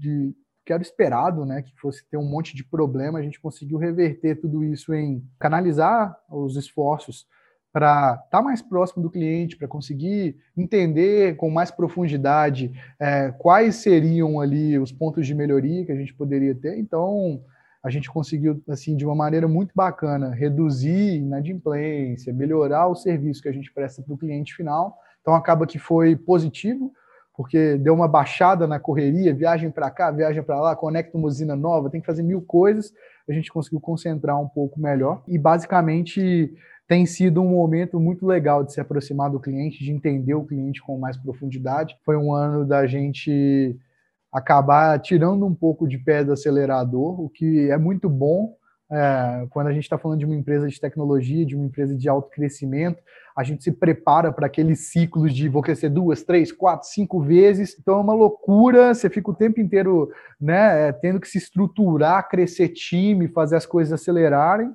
de, 0.07 0.35
que 0.65 0.73
era 0.73 0.83
esperado, 0.83 1.45
né, 1.45 1.63
que 1.63 1.73
fosse 1.77 2.09
ter 2.09 2.17
um 2.17 2.29
monte 2.29 2.55
de 2.55 2.65
problema, 2.65 3.19
a 3.19 3.23
gente 3.23 3.41
conseguiu 3.41 3.79
reverter 3.79 4.37
tudo 4.37 4.63
isso 4.63 4.95
em 4.95 5.25
canalizar 5.39 6.17
os 6.31 6.57
esforços 6.57 7.27
para 7.73 8.15
estar 8.25 8.39
tá 8.39 8.43
mais 8.43 8.63
próximo 8.63 9.03
do 9.03 9.11
cliente, 9.11 9.57
para 9.57 9.69
conseguir 9.69 10.37
entender 10.57 11.37
com 11.37 11.51
mais 11.51 11.71
profundidade 11.71 12.73
é, 12.99 13.31
quais 13.33 13.77
seriam 13.77 14.41
ali 14.41 14.79
os 14.79 14.91
pontos 14.91 15.27
de 15.27 15.35
melhoria 15.35 15.85
que 15.85 15.93
a 15.93 15.97
gente 15.97 16.15
poderia 16.15 16.55
ter. 16.55 16.79
Então, 16.79 17.43
a 17.83 17.91
gente 17.91 18.11
conseguiu, 18.11 18.63
assim, 18.69 18.97
de 18.97 19.05
uma 19.05 19.15
maneira 19.15 19.47
muito 19.47 19.73
bacana, 19.75 20.35
reduzir 20.35 21.17
inadimplência, 21.17 22.33
melhorar 22.33 22.89
o 22.89 22.97
serviço 22.97 23.43
que 23.43 23.49
a 23.49 23.53
gente 23.53 23.73
presta 23.73 24.03
para 24.03 24.15
o 24.15 24.19
cliente 24.19 24.55
final. 24.55 24.99
Então, 25.21 25.35
acaba 25.35 25.67
que 25.67 25.79
foi 25.79 26.17
positivo, 26.17 26.93
porque 27.37 27.77
deu 27.77 27.93
uma 27.95 28.09
baixada 28.09 28.67
na 28.67 28.81
correria, 28.81 29.35
viagem 29.35 29.71
para 29.71 29.91
cá, 29.91 30.11
viagem 30.11 30.43
para 30.43 30.61
lá, 30.61 30.75
conecta 30.75 31.19
uma 31.19 31.27
usina 31.27 31.55
nova, 31.55 31.91
tem 31.91 32.01
que 32.01 32.07
fazer 32.07 32.23
mil 32.23 32.41
coisas. 32.41 32.93
A 33.29 33.33
gente 33.33 33.53
conseguiu 33.53 33.81
concentrar 33.81 34.41
um 34.41 34.49
pouco 34.49 34.81
melhor 34.81 35.23
e 35.29 35.39
basicamente 35.39 36.53
tem 36.89 37.05
sido 37.05 37.43
um 37.43 37.49
momento 37.49 37.99
muito 38.01 38.25
legal 38.25 38.65
de 38.65 38.73
se 38.73 38.81
aproximar 38.81 39.31
do 39.31 39.41
cliente, 39.41 39.85
de 39.85 39.91
entender 39.91 40.35
o 40.35 40.45
cliente 40.45 40.81
com 40.81 40.99
mais 40.99 41.17
profundidade. 41.17 41.97
Foi 42.05 42.17
um 42.17 42.33
ano 42.33 42.65
da 42.65 42.87
gente 42.87 43.77
acabar 44.33 44.99
tirando 45.01 45.45
um 45.45 45.55
pouco 45.55 45.87
de 45.87 45.99
pé 45.99 46.25
do 46.25 46.33
acelerador, 46.33 47.21
o 47.21 47.29
que 47.29 47.71
é 47.71 47.77
muito 47.77 48.09
bom 48.09 48.55
é, 48.91 49.47
quando 49.51 49.67
a 49.67 49.73
gente 49.73 49.85
está 49.85 49.99
falando 49.99 50.21
de 50.21 50.27
uma 50.27 50.35
empresa 50.35 50.69
de 50.69 50.81
tecnologia, 50.81 51.45
de 51.45 51.57
uma 51.57 51.67
empresa 51.67 51.95
de 51.97 52.09
alto 52.09 52.31
crescimento, 52.31 53.03
a 53.37 53.43
gente 53.43 53.63
se 53.63 53.73
prepara 53.73 54.33
para 54.33 54.47
aqueles 54.47 54.91
ciclos 54.91 55.35
de 55.35 55.49
vou 55.49 55.61
crescer 55.61 55.91
duas, 55.91 56.23
três, 56.23 56.51
quatro, 56.51 56.89
cinco 56.89 57.21
vezes. 57.21 57.77
Então 57.79 57.99
é 57.99 58.01
uma 58.01 58.15
loucura, 58.15 58.95
você 58.95 59.11
fica 59.11 59.31
o 59.31 59.35
tempo 59.35 59.61
inteiro 59.61 60.11
né, 60.41 60.89
é, 60.89 60.93
tendo 60.93 61.21
que 61.21 61.29
se 61.29 61.37
estruturar, 61.37 62.29
crescer 62.29 62.69
time, 62.69 63.29
fazer 63.29 63.57
as 63.57 63.67
coisas 63.67 63.93
acelerarem. 63.93 64.73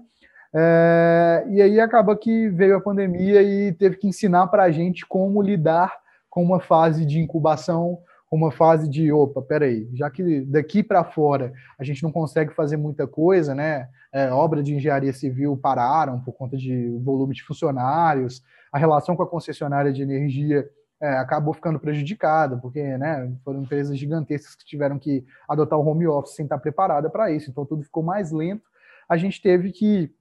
É, 0.53 1.45
e 1.50 1.62
aí 1.62 1.79
acaba 1.79 2.15
que 2.15 2.50
veio 2.50 2.75
a 2.75 2.81
pandemia 2.81 3.41
e 3.41 3.71
teve 3.71 3.95
que 3.95 4.07
ensinar 4.07 4.47
para 4.47 4.63
a 4.63 4.71
gente 4.71 5.05
como 5.07 5.41
lidar 5.41 5.97
com 6.29 6.43
uma 6.43 6.59
fase 6.59 7.05
de 7.05 7.19
incubação, 7.19 7.97
uma 8.31 8.50
fase 8.50 8.89
de 8.89 9.11
opa, 9.11 9.41
peraí, 9.41 9.89
já 9.93 10.09
que 10.09 10.41
daqui 10.41 10.81
para 10.81 11.03
fora 11.03 11.51
a 11.77 11.83
gente 11.83 12.01
não 12.01 12.11
consegue 12.11 12.53
fazer 12.53 12.77
muita 12.77 13.05
coisa, 13.05 13.53
né? 13.53 13.89
É, 14.13 14.31
obra 14.31 14.63
de 14.63 14.73
engenharia 14.73 15.11
civil 15.11 15.57
pararam 15.57 16.21
por 16.21 16.33
conta 16.33 16.55
de 16.55 16.97
volume 17.03 17.33
de 17.33 17.43
funcionários, 17.43 18.41
a 18.71 18.77
relação 18.77 19.15
com 19.15 19.23
a 19.23 19.27
concessionária 19.27 19.91
de 19.91 20.01
energia 20.01 20.67
é, 21.01 21.09
acabou 21.17 21.53
ficando 21.53 21.79
prejudicada, 21.79 22.57
porque 22.57 22.81
né, 22.97 23.33
foram 23.43 23.63
empresas 23.63 23.97
gigantescas 23.97 24.55
que 24.55 24.65
tiveram 24.65 24.97
que 24.97 25.25
adotar 25.47 25.77
o 25.77 25.85
home 25.85 26.07
office 26.07 26.35
sem 26.35 26.45
estar 26.45 26.57
preparada 26.57 27.09
para 27.09 27.31
isso, 27.31 27.50
então 27.50 27.65
tudo 27.65 27.83
ficou 27.83 28.03
mais 28.03 28.31
lento. 28.31 28.63
A 29.09 29.17
gente 29.17 29.41
teve 29.41 29.71
que 29.71 30.13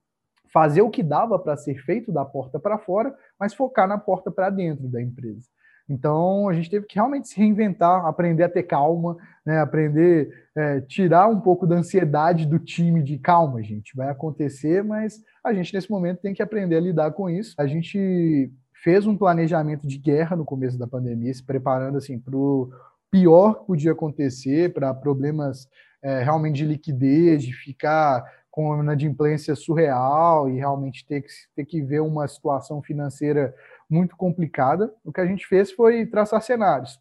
fazer 0.52 0.82
o 0.82 0.90
que 0.90 1.02
dava 1.02 1.38
para 1.38 1.56
ser 1.56 1.76
feito 1.84 2.10
da 2.10 2.24
porta 2.24 2.58
para 2.58 2.78
fora, 2.78 3.14
mas 3.38 3.54
focar 3.54 3.86
na 3.86 3.98
porta 3.98 4.30
para 4.32 4.50
dentro 4.50 4.88
da 4.88 5.00
empresa. 5.00 5.48
Então, 5.90 6.48
a 6.48 6.52
gente 6.52 6.70
teve 6.70 6.86
que 6.86 6.94
realmente 6.94 7.26
se 7.26 7.36
reinventar, 7.36 8.06
aprender 8.06 8.44
a 8.44 8.48
ter 8.48 8.62
calma, 8.62 9.16
né? 9.44 9.58
aprender, 9.58 10.30
é, 10.56 10.80
tirar 10.82 11.26
um 11.26 11.40
pouco 11.40 11.66
da 11.66 11.74
ansiedade 11.74 12.46
do 12.46 12.60
time 12.60 13.02
de 13.02 13.18
calma, 13.18 13.60
gente, 13.60 13.96
vai 13.96 14.08
acontecer, 14.08 14.84
mas 14.84 15.20
a 15.44 15.52
gente 15.52 15.74
nesse 15.74 15.90
momento 15.90 16.20
tem 16.20 16.32
que 16.32 16.42
aprender 16.42 16.76
a 16.76 16.80
lidar 16.80 17.10
com 17.10 17.28
isso. 17.28 17.56
A 17.58 17.66
gente 17.66 18.52
fez 18.84 19.04
um 19.04 19.16
planejamento 19.16 19.84
de 19.84 19.98
guerra 19.98 20.36
no 20.36 20.44
começo 20.44 20.78
da 20.78 20.86
pandemia, 20.86 21.34
se 21.34 21.42
preparando 21.42 21.98
assim 21.98 22.20
para 22.20 22.36
o 22.36 22.70
pior 23.10 23.54
que 23.54 23.66
podia 23.66 23.90
acontecer, 23.90 24.72
para 24.72 24.94
problemas 24.94 25.68
é, 26.00 26.22
realmente 26.22 26.58
de 26.58 26.66
liquidez, 26.66 27.42
de 27.42 27.52
ficar 27.52 28.24
com 28.48 28.66
uma 28.66 28.82
inadimplência 28.82 29.56
surreal 29.56 30.48
e 30.48 30.56
realmente 30.56 31.04
ter 31.04 31.22
que, 31.22 31.28
ter 31.56 31.64
que 31.64 31.82
ver 31.82 32.00
uma 32.00 32.28
situação 32.28 32.80
financeira 32.80 33.52
muito 33.90 34.16
complicada. 34.16 34.94
O 35.04 35.12
que 35.12 35.20
a 35.20 35.26
gente 35.26 35.46
fez 35.46 35.72
foi 35.72 36.06
traçar 36.06 36.40
cenários. 36.40 36.98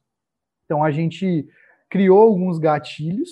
Então, 0.65 0.84
a 0.84 0.91
gente 0.91 1.48
criou 1.89 2.22
alguns 2.22 2.60
gatilhos 2.60 3.29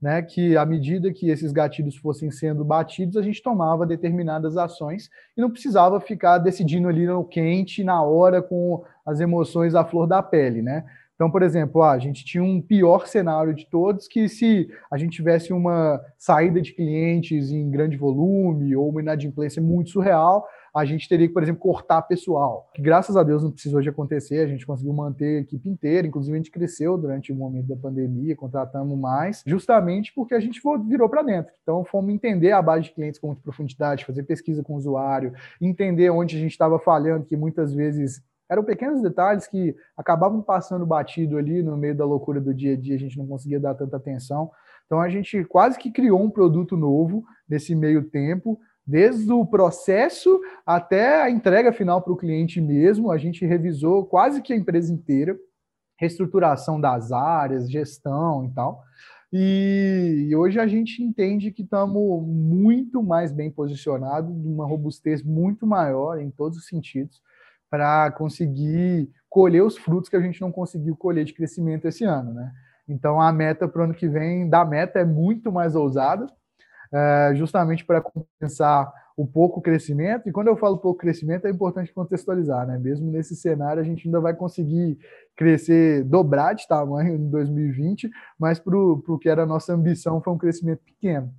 né, 0.00 0.22
que 0.22 0.56
à 0.56 0.64
medida 0.64 1.12
que 1.12 1.28
esses 1.28 1.50
gatilhos 1.50 1.96
fossem 1.96 2.30
sendo 2.30 2.64
batidos, 2.64 3.16
a 3.16 3.22
gente 3.22 3.42
tomava 3.42 3.84
determinadas 3.84 4.56
ações 4.56 5.10
e 5.36 5.40
não 5.40 5.50
precisava 5.50 6.00
ficar 6.00 6.38
decidindo 6.38 6.88
ali 6.88 7.04
no 7.06 7.24
quente, 7.24 7.82
na 7.82 8.00
hora, 8.02 8.40
com 8.40 8.84
as 9.04 9.18
emoções 9.18 9.74
à 9.74 9.84
flor 9.84 10.06
da 10.06 10.22
pele, 10.22 10.62
né? 10.62 10.84
Então, 11.18 11.28
por 11.32 11.42
exemplo, 11.42 11.82
ah, 11.82 11.90
a 11.90 11.98
gente 11.98 12.24
tinha 12.24 12.44
um 12.44 12.62
pior 12.62 13.08
cenário 13.08 13.52
de 13.52 13.66
todos 13.68 14.06
que 14.06 14.28
se 14.28 14.70
a 14.88 14.96
gente 14.96 15.16
tivesse 15.16 15.52
uma 15.52 16.00
saída 16.16 16.60
de 16.60 16.72
clientes 16.72 17.50
em 17.50 17.68
grande 17.68 17.96
volume 17.96 18.76
ou 18.76 18.88
uma 18.88 19.02
inadimplência 19.02 19.60
muito 19.60 19.90
surreal, 19.90 20.46
a 20.72 20.84
gente 20.84 21.08
teria 21.08 21.26
que, 21.26 21.34
por 21.34 21.42
exemplo, 21.42 21.60
cortar 21.60 22.02
pessoal. 22.02 22.70
Que 22.72 22.80
graças 22.80 23.16
a 23.16 23.24
Deus 23.24 23.42
não 23.42 23.50
precisou 23.50 23.80
de 23.80 23.88
acontecer, 23.88 24.38
a 24.38 24.46
gente 24.46 24.64
conseguiu 24.64 24.92
manter 24.92 25.38
a 25.38 25.40
equipe 25.40 25.68
inteira, 25.68 26.06
inclusive 26.06 26.34
a 26.34 26.36
gente 26.36 26.52
cresceu 26.52 26.96
durante 26.96 27.32
o 27.32 27.34
momento 27.34 27.66
da 27.66 27.74
pandemia, 27.74 28.36
contratamos 28.36 28.96
mais, 28.96 29.42
justamente 29.44 30.12
porque 30.14 30.36
a 30.36 30.40
gente 30.40 30.60
virou 30.86 31.08
para 31.08 31.22
dentro. 31.22 31.52
Então, 31.64 31.84
fomos 31.84 32.14
entender 32.14 32.52
a 32.52 32.62
base 32.62 32.84
de 32.84 32.92
clientes 32.92 33.18
com 33.18 33.26
muita 33.28 33.42
profundidade, 33.42 34.04
fazer 34.04 34.22
pesquisa 34.22 34.62
com 34.62 34.74
o 34.74 34.76
usuário, 34.76 35.32
entender 35.60 36.10
onde 36.10 36.36
a 36.36 36.38
gente 36.38 36.52
estava 36.52 36.78
falhando, 36.78 37.24
que 37.24 37.36
muitas 37.36 37.74
vezes 37.74 38.22
eram 38.48 38.64
pequenos 38.64 39.02
detalhes 39.02 39.46
que 39.46 39.76
acabavam 39.96 40.40
passando 40.40 40.86
batido 40.86 41.36
ali 41.36 41.62
no 41.62 41.76
meio 41.76 41.94
da 41.94 42.04
loucura 42.04 42.40
do 42.40 42.54
dia 42.54 42.72
a 42.72 42.76
dia, 42.76 42.96
a 42.96 42.98
gente 42.98 43.18
não 43.18 43.26
conseguia 43.26 43.60
dar 43.60 43.74
tanta 43.74 43.96
atenção. 43.96 44.50
Então 44.86 45.00
a 45.00 45.08
gente 45.08 45.44
quase 45.44 45.78
que 45.78 45.90
criou 45.90 46.22
um 46.22 46.30
produto 46.30 46.76
novo 46.76 47.24
nesse 47.48 47.74
meio 47.74 48.04
tempo, 48.04 48.58
desde 48.86 49.30
o 49.30 49.44
processo 49.44 50.40
até 50.64 51.22
a 51.22 51.30
entrega 51.30 51.72
final 51.72 52.00
para 52.00 52.12
o 52.12 52.16
cliente 52.16 52.58
mesmo. 52.58 53.10
A 53.10 53.18
gente 53.18 53.44
revisou 53.44 54.06
quase 54.06 54.40
que 54.40 54.52
a 54.52 54.56
empresa 54.56 54.90
inteira, 54.90 55.38
reestruturação 55.98 56.80
das 56.80 57.12
áreas, 57.12 57.70
gestão 57.70 58.46
e 58.46 58.54
tal. 58.54 58.82
E 59.30 60.30
hoje 60.34 60.58
a 60.58 60.66
gente 60.66 61.02
entende 61.02 61.52
que 61.52 61.60
estamos 61.60 62.26
muito 62.26 63.02
mais 63.02 63.30
bem 63.30 63.50
posicionados, 63.50 64.34
de 64.34 64.48
uma 64.48 64.66
robustez 64.66 65.22
muito 65.22 65.66
maior 65.66 66.18
em 66.18 66.30
todos 66.30 66.56
os 66.56 66.66
sentidos 66.66 67.20
para 67.70 68.10
conseguir 68.12 69.10
colher 69.28 69.62
os 69.62 69.76
frutos 69.76 70.08
que 70.08 70.16
a 70.16 70.20
gente 70.20 70.40
não 70.40 70.50
conseguiu 70.50 70.96
colher 70.96 71.24
de 71.24 71.34
crescimento 71.34 71.86
esse 71.86 72.04
ano, 72.04 72.32
né? 72.32 72.52
Então 72.88 73.20
a 73.20 73.30
meta 73.30 73.68
para 73.68 73.82
o 73.82 73.84
ano 73.84 73.94
que 73.94 74.08
vem 74.08 74.48
da 74.48 74.64
meta 74.64 74.98
é 74.98 75.04
muito 75.04 75.52
mais 75.52 75.74
ousada, 75.76 76.26
é, 76.92 77.32
justamente 77.34 77.84
para 77.84 78.00
compensar 78.00 78.90
o 79.18 79.26
pouco 79.26 79.60
crescimento. 79.60 80.28
E 80.28 80.32
quando 80.32 80.46
eu 80.46 80.56
falo 80.56 80.78
pouco 80.78 81.00
crescimento, 81.00 81.46
é 81.46 81.50
importante 81.50 81.92
contextualizar, 81.92 82.66
né? 82.66 82.78
Mesmo 82.78 83.10
nesse 83.10 83.34
cenário, 83.34 83.82
a 83.82 83.84
gente 83.84 84.06
ainda 84.06 84.20
vai 84.20 84.32
conseguir 84.32 84.96
crescer, 85.36 86.04
dobrar 86.04 86.54
de 86.54 86.66
tamanho 86.68 87.16
em 87.16 87.28
2020, 87.28 88.08
mas 88.38 88.58
para 88.58 88.76
o 88.76 89.18
que 89.18 89.28
era 89.28 89.42
a 89.42 89.46
nossa 89.46 89.74
ambição 89.74 90.22
foi 90.22 90.32
um 90.32 90.38
crescimento 90.38 90.80
pequeno. 90.84 91.34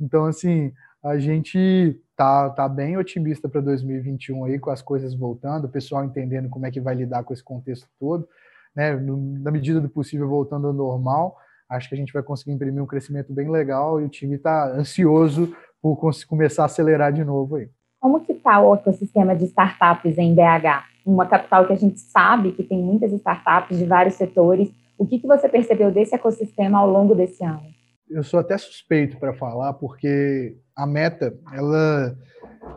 Então, 0.00 0.24
assim, 0.24 0.72
a 1.02 1.18
gente 1.18 2.00
tá, 2.16 2.50
tá 2.50 2.68
bem 2.68 2.96
otimista 2.96 3.48
para 3.48 3.60
2021 3.60 4.44
aí, 4.44 4.58
com 4.58 4.70
as 4.70 4.80
coisas 4.80 5.14
voltando, 5.14 5.66
o 5.66 5.68
pessoal 5.68 6.04
entendendo 6.04 6.48
como 6.48 6.66
é 6.66 6.70
que 6.70 6.80
vai 6.80 6.94
lidar 6.94 7.22
com 7.22 7.34
esse 7.34 7.44
contexto 7.44 7.86
todo, 8.00 8.26
né? 8.74 8.94
No, 8.96 9.16
na 9.38 9.50
medida 9.50 9.80
do 9.80 9.88
possível, 9.88 10.28
voltando 10.28 10.66
ao 10.66 10.72
normal. 10.72 11.36
Acho 11.68 11.88
que 11.88 11.94
a 11.94 11.98
gente 11.98 12.12
vai 12.12 12.22
conseguir 12.22 12.52
imprimir 12.52 12.82
um 12.82 12.86
crescimento 12.86 13.32
bem 13.32 13.50
legal 13.50 14.00
e 14.00 14.04
o 14.04 14.08
time 14.08 14.36
está 14.36 14.68
ansioso 14.68 15.54
por 15.82 15.96
começar 16.28 16.62
a 16.62 16.66
acelerar 16.66 17.12
de 17.12 17.24
novo 17.24 17.56
aí. 17.56 17.68
Como 18.00 18.20
que 18.20 18.32
está 18.32 18.60
o 18.60 18.74
ecossistema 18.74 19.34
de 19.34 19.44
startups 19.46 20.16
em 20.16 20.34
BH? 20.34 20.84
Uma 21.04 21.26
capital 21.26 21.66
que 21.66 21.72
a 21.72 21.76
gente 21.76 21.98
sabe 21.98 22.52
que 22.52 22.62
tem 22.62 22.80
muitas 22.80 23.12
startups 23.12 23.78
de 23.78 23.84
vários 23.84 24.14
setores. 24.14 24.72
O 24.98 25.06
que, 25.06 25.18
que 25.18 25.26
você 25.26 25.48
percebeu 25.48 25.90
desse 25.90 26.14
ecossistema 26.14 26.78
ao 26.78 26.88
longo 26.88 27.14
desse 27.14 27.44
ano? 27.44 27.75
Eu 28.08 28.22
sou 28.22 28.40
até 28.40 28.56
suspeito 28.56 29.18
para 29.18 29.34
falar, 29.34 29.74
porque 29.74 30.56
a 30.74 30.86
Meta 30.86 31.36
ela 31.52 32.16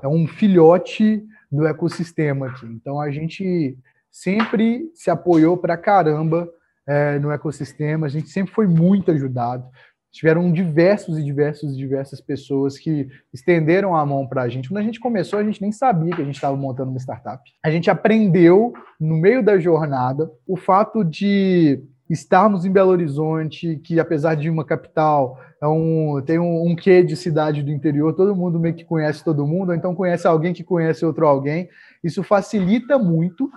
é 0.01 0.07
um 0.07 0.27
filhote 0.27 1.23
do 1.51 1.67
ecossistema 1.67 2.47
aqui. 2.47 2.65
Então 2.65 2.99
a 2.99 3.11
gente 3.11 3.77
sempre 4.11 4.89
se 4.93 5.09
apoiou 5.09 5.57
para 5.57 5.77
caramba 5.77 6.49
é, 6.87 7.19
no 7.19 7.31
ecossistema, 7.31 8.07
a 8.07 8.09
gente 8.09 8.29
sempre 8.29 8.53
foi 8.53 8.67
muito 8.67 9.11
ajudado. 9.11 9.65
Tiveram 10.11 10.51
diversos 10.51 11.19
e 11.19 11.23
diversos 11.23 11.73
e 11.73 11.77
diversas 11.77 12.19
pessoas 12.19 12.79
que 12.79 13.07
estenderam 13.31 13.95
a 13.95 14.03
mão 14.03 14.25
para 14.27 14.41
a 14.41 14.49
gente. 14.49 14.67
Quando 14.67 14.79
a 14.79 14.83
gente 14.83 14.99
começou, 14.99 15.37
a 15.37 15.43
gente 15.43 15.61
nem 15.61 15.71
sabia 15.71 16.15
que 16.15 16.21
a 16.21 16.25
gente 16.25 16.35
estava 16.35 16.57
montando 16.57 16.89
uma 16.89 16.99
startup. 16.99 17.43
A 17.63 17.69
gente 17.69 17.91
aprendeu 17.91 18.73
no 18.99 19.15
meio 19.17 19.43
da 19.43 19.59
jornada 19.59 20.31
o 20.47 20.57
fato 20.57 21.03
de 21.03 21.83
estarmos 22.09 22.65
em 22.65 22.71
Belo 22.71 22.89
Horizonte, 22.89 23.79
que 23.83 23.99
apesar 23.99 24.35
de 24.35 24.49
uma 24.49 24.65
capital, 24.65 25.39
é 25.61 25.67
um, 25.67 26.21
tem 26.25 26.39
um, 26.39 26.67
um 26.67 26.75
quê 26.75 27.03
de 27.03 27.15
cidade 27.15 27.61
do 27.61 27.71
interior, 27.71 28.15
todo 28.15 28.35
mundo 28.35 28.59
meio 28.59 28.73
que 28.73 28.83
conhece 28.83 29.23
todo 29.23 29.45
mundo, 29.45 29.69
ou 29.69 29.75
então 29.75 29.93
conhece 29.93 30.25
alguém 30.25 30.53
que 30.53 30.63
conhece 30.63 31.05
outro 31.05 31.27
alguém. 31.27 31.69
Isso 32.03 32.23
facilita 32.23 32.97
muito, 32.97 33.49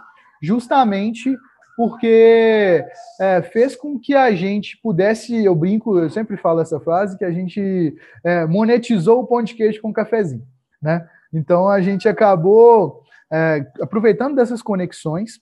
justamente 0.42 1.34
porque 1.76 2.84
é, 3.18 3.42
fez 3.42 3.74
com 3.74 3.98
que 3.98 4.14
a 4.14 4.30
gente 4.32 4.78
pudesse, 4.82 5.42
eu 5.42 5.54
brinco, 5.54 5.98
eu 5.98 6.10
sempre 6.10 6.36
falo 6.36 6.60
essa 6.60 6.78
frase, 6.78 7.16
que 7.16 7.24
a 7.24 7.32
gente 7.32 7.96
é, 8.22 8.46
monetizou 8.46 9.20
o 9.20 9.26
pão 9.26 9.42
de 9.42 9.54
queijo 9.54 9.80
com 9.80 9.92
cafezinho, 9.92 10.46
né? 10.80 11.08
Então 11.32 11.68
a 11.68 11.80
gente 11.80 12.06
acabou 12.06 13.02
é, 13.32 13.66
aproveitando 13.80 14.36
dessas 14.36 14.60
conexões 14.60 15.40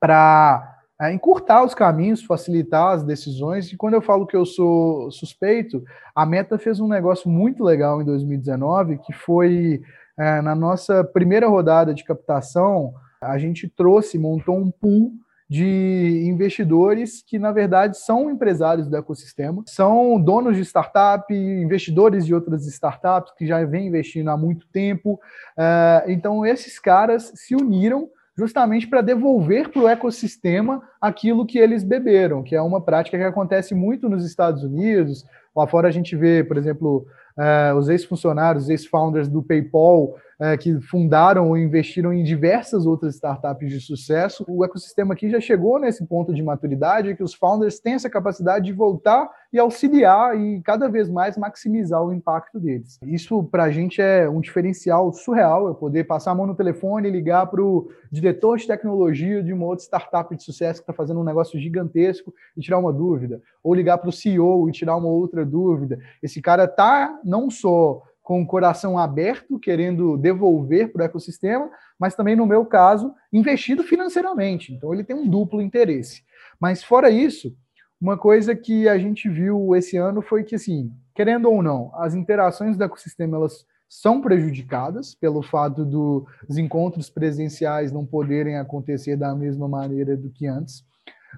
para 0.00 0.73
é, 1.04 1.12
encurtar 1.12 1.64
os 1.64 1.74
caminhos, 1.74 2.24
facilitar 2.24 2.94
as 2.94 3.02
decisões. 3.02 3.70
E 3.72 3.76
quando 3.76 3.94
eu 3.94 4.02
falo 4.02 4.26
que 4.26 4.36
eu 4.36 4.46
sou 4.46 5.10
suspeito, 5.10 5.82
a 6.14 6.24
Meta 6.24 6.58
fez 6.58 6.80
um 6.80 6.88
negócio 6.88 7.28
muito 7.28 7.62
legal 7.62 8.00
em 8.00 8.04
2019, 8.04 8.98
que 8.98 9.12
foi 9.12 9.82
é, 10.18 10.40
na 10.40 10.54
nossa 10.54 11.04
primeira 11.04 11.48
rodada 11.48 11.92
de 11.92 12.04
captação, 12.04 12.94
a 13.20 13.38
gente 13.38 13.68
trouxe, 13.68 14.18
montou 14.18 14.56
um 14.56 14.70
pool 14.70 15.12
de 15.48 16.24
investidores 16.26 17.22
que, 17.22 17.38
na 17.38 17.52
verdade, 17.52 17.98
são 17.98 18.30
empresários 18.30 18.88
do 18.88 18.96
ecossistema, 18.96 19.62
são 19.66 20.18
donos 20.18 20.56
de 20.56 20.62
startup, 20.62 21.32
investidores 21.34 22.24
de 22.24 22.34
outras 22.34 22.66
startups 22.66 23.32
que 23.36 23.46
já 23.46 23.62
vêm 23.64 23.88
investindo 23.88 24.30
há 24.30 24.36
muito 24.36 24.66
tempo. 24.68 25.20
É, 25.56 26.04
então, 26.08 26.46
esses 26.46 26.78
caras 26.78 27.30
se 27.34 27.54
uniram 27.54 28.08
justamente 28.36 28.86
para 28.86 29.00
devolver 29.00 29.68
para 29.68 29.82
o 29.82 29.88
ecossistema 29.88 30.82
aquilo 31.00 31.46
que 31.46 31.58
eles 31.58 31.84
beberam, 31.84 32.42
que 32.42 32.54
é 32.54 32.60
uma 32.60 32.80
prática 32.80 33.16
que 33.16 33.24
acontece 33.24 33.74
muito 33.74 34.08
nos 34.08 34.26
Estados 34.26 34.64
Unidos. 34.64 35.24
Lá 35.54 35.66
fora 35.66 35.88
a 35.88 35.90
gente 35.92 36.16
vê, 36.16 36.42
por 36.42 36.56
exemplo, 36.56 37.06
uh, 37.38 37.76
os 37.76 37.88
ex-funcionários, 37.88 38.68
ex-founders 38.68 39.28
do 39.28 39.42
PayPal 39.42 40.16
é, 40.40 40.56
que 40.56 40.80
fundaram 40.80 41.48
ou 41.48 41.56
investiram 41.56 42.12
em 42.12 42.22
diversas 42.22 42.86
outras 42.86 43.14
startups 43.14 43.70
de 43.70 43.80
sucesso. 43.80 44.44
O 44.48 44.64
ecossistema 44.64 45.14
aqui 45.14 45.30
já 45.30 45.40
chegou 45.40 45.78
nesse 45.78 46.04
ponto 46.06 46.32
de 46.34 46.42
maturidade 46.42 47.14
que 47.14 47.22
os 47.22 47.34
founders 47.34 47.78
têm 47.78 47.94
essa 47.94 48.10
capacidade 48.10 48.64
de 48.64 48.72
voltar 48.72 49.30
e 49.52 49.58
auxiliar 49.58 50.36
e 50.38 50.60
cada 50.62 50.88
vez 50.88 51.08
mais 51.08 51.38
maximizar 51.38 52.02
o 52.02 52.12
impacto 52.12 52.58
deles. 52.58 52.98
Isso 53.04 53.44
para 53.44 53.64
a 53.64 53.70
gente 53.70 54.02
é 54.02 54.28
um 54.28 54.40
diferencial 54.40 55.12
surreal, 55.12 55.68
eu 55.68 55.74
poder 55.74 56.04
passar 56.04 56.32
a 56.32 56.34
mão 56.34 56.46
no 56.46 56.56
telefone 56.56 57.08
e 57.08 57.12
ligar 57.12 57.46
para 57.46 57.62
o 57.62 57.88
diretor 58.10 58.58
de 58.58 58.66
tecnologia 58.66 59.42
de 59.42 59.52
uma 59.52 59.66
outra 59.66 59.84
startup 59.84 60.34
de 60.34 60.42
sucesso 60.42 60.80
que 60.80 60.90
está 60.90 60.92
fazendo 60.92 61.20
um 61.20 61.24
negócio 61.24 61.58
gigantesco 61.58 62.34
e 62.56 62.60
tirar 62.60 62.78
uma 62.78 62.92
dúvida, 62.92 63.40
ou 63.62 63.74
ligar 63.74 63.98
para 63.98 64.08
o 64.08 64.12
CEO 64.12 64.68
e 64.68 64.72
tirar 64.72 64.96
uma 64.96 65.08
outra 65.08 65.44
dúvida. 65.44 65.98
Esse 66.22 66.40
cara 66.42 66.64
está 66.64 67.20
não 67.24 67.48
só 67.48 68.02
com 68.24 68.40
o 68.40 68.46
coração 68.46 68.98
aberto, 68.98 69.58
querendo 69.58 70.16
devolver 70.16 70.90
para 70.90 71.02
o 71.02 71.04
ecossistema, 71.04 71.70
mas 71.98 72.14
também, 72.14 72.34
no 72.34 72.46
meu 72.46 72.64
caso, 72.64 73.14
investido 73.30 73.84
financeiramente. 73.84 74.72
Então, 74.72 74.94
ele 74.94 75.04
tem 75.04 75.14
um 75.14 75.28
duplo 75.28 75.60
interesse. 75.60 76.24
Mas, 76.58 76.82
fora 76.82 77.10
isso, 77.10 77.54
uma 78.00 78.16
coisa 78.16 78.56
que 78.56 78.88
a 78.88 78.96
gente 78.96 79.28
viu 79.28 79.76
esse 79.76 79.98
ano 79.98 80.22
foi 80.22 80.42
que, 80.42 80.54
assim, 80.54 80.90
querendo 81.14 81.50
ou 81.50 81.62
não, 81.62 81.92
as 81.96 82.14
interações 82.14 82.78
do 82.78 82.84
ecossistema 82.84 83.36
elas 83.36 83.66
são 83.90 84.22
prejudicadas 84.22 85.14
pelo 85.14 85.42
fato 85.42 85.84
dos 85.84 86.56
encontros 86.56 87.10
presenciais 87.10 87.92
não 87.92 88.06
poderem 88.06 88.56
acontecer 88.56 89.16
da 89.16 89.34
mesma 89.34 89.68
maneira 89.68 90.16
do 90.16 90.30
que 90.30 90.46
antes, 90.46 90.82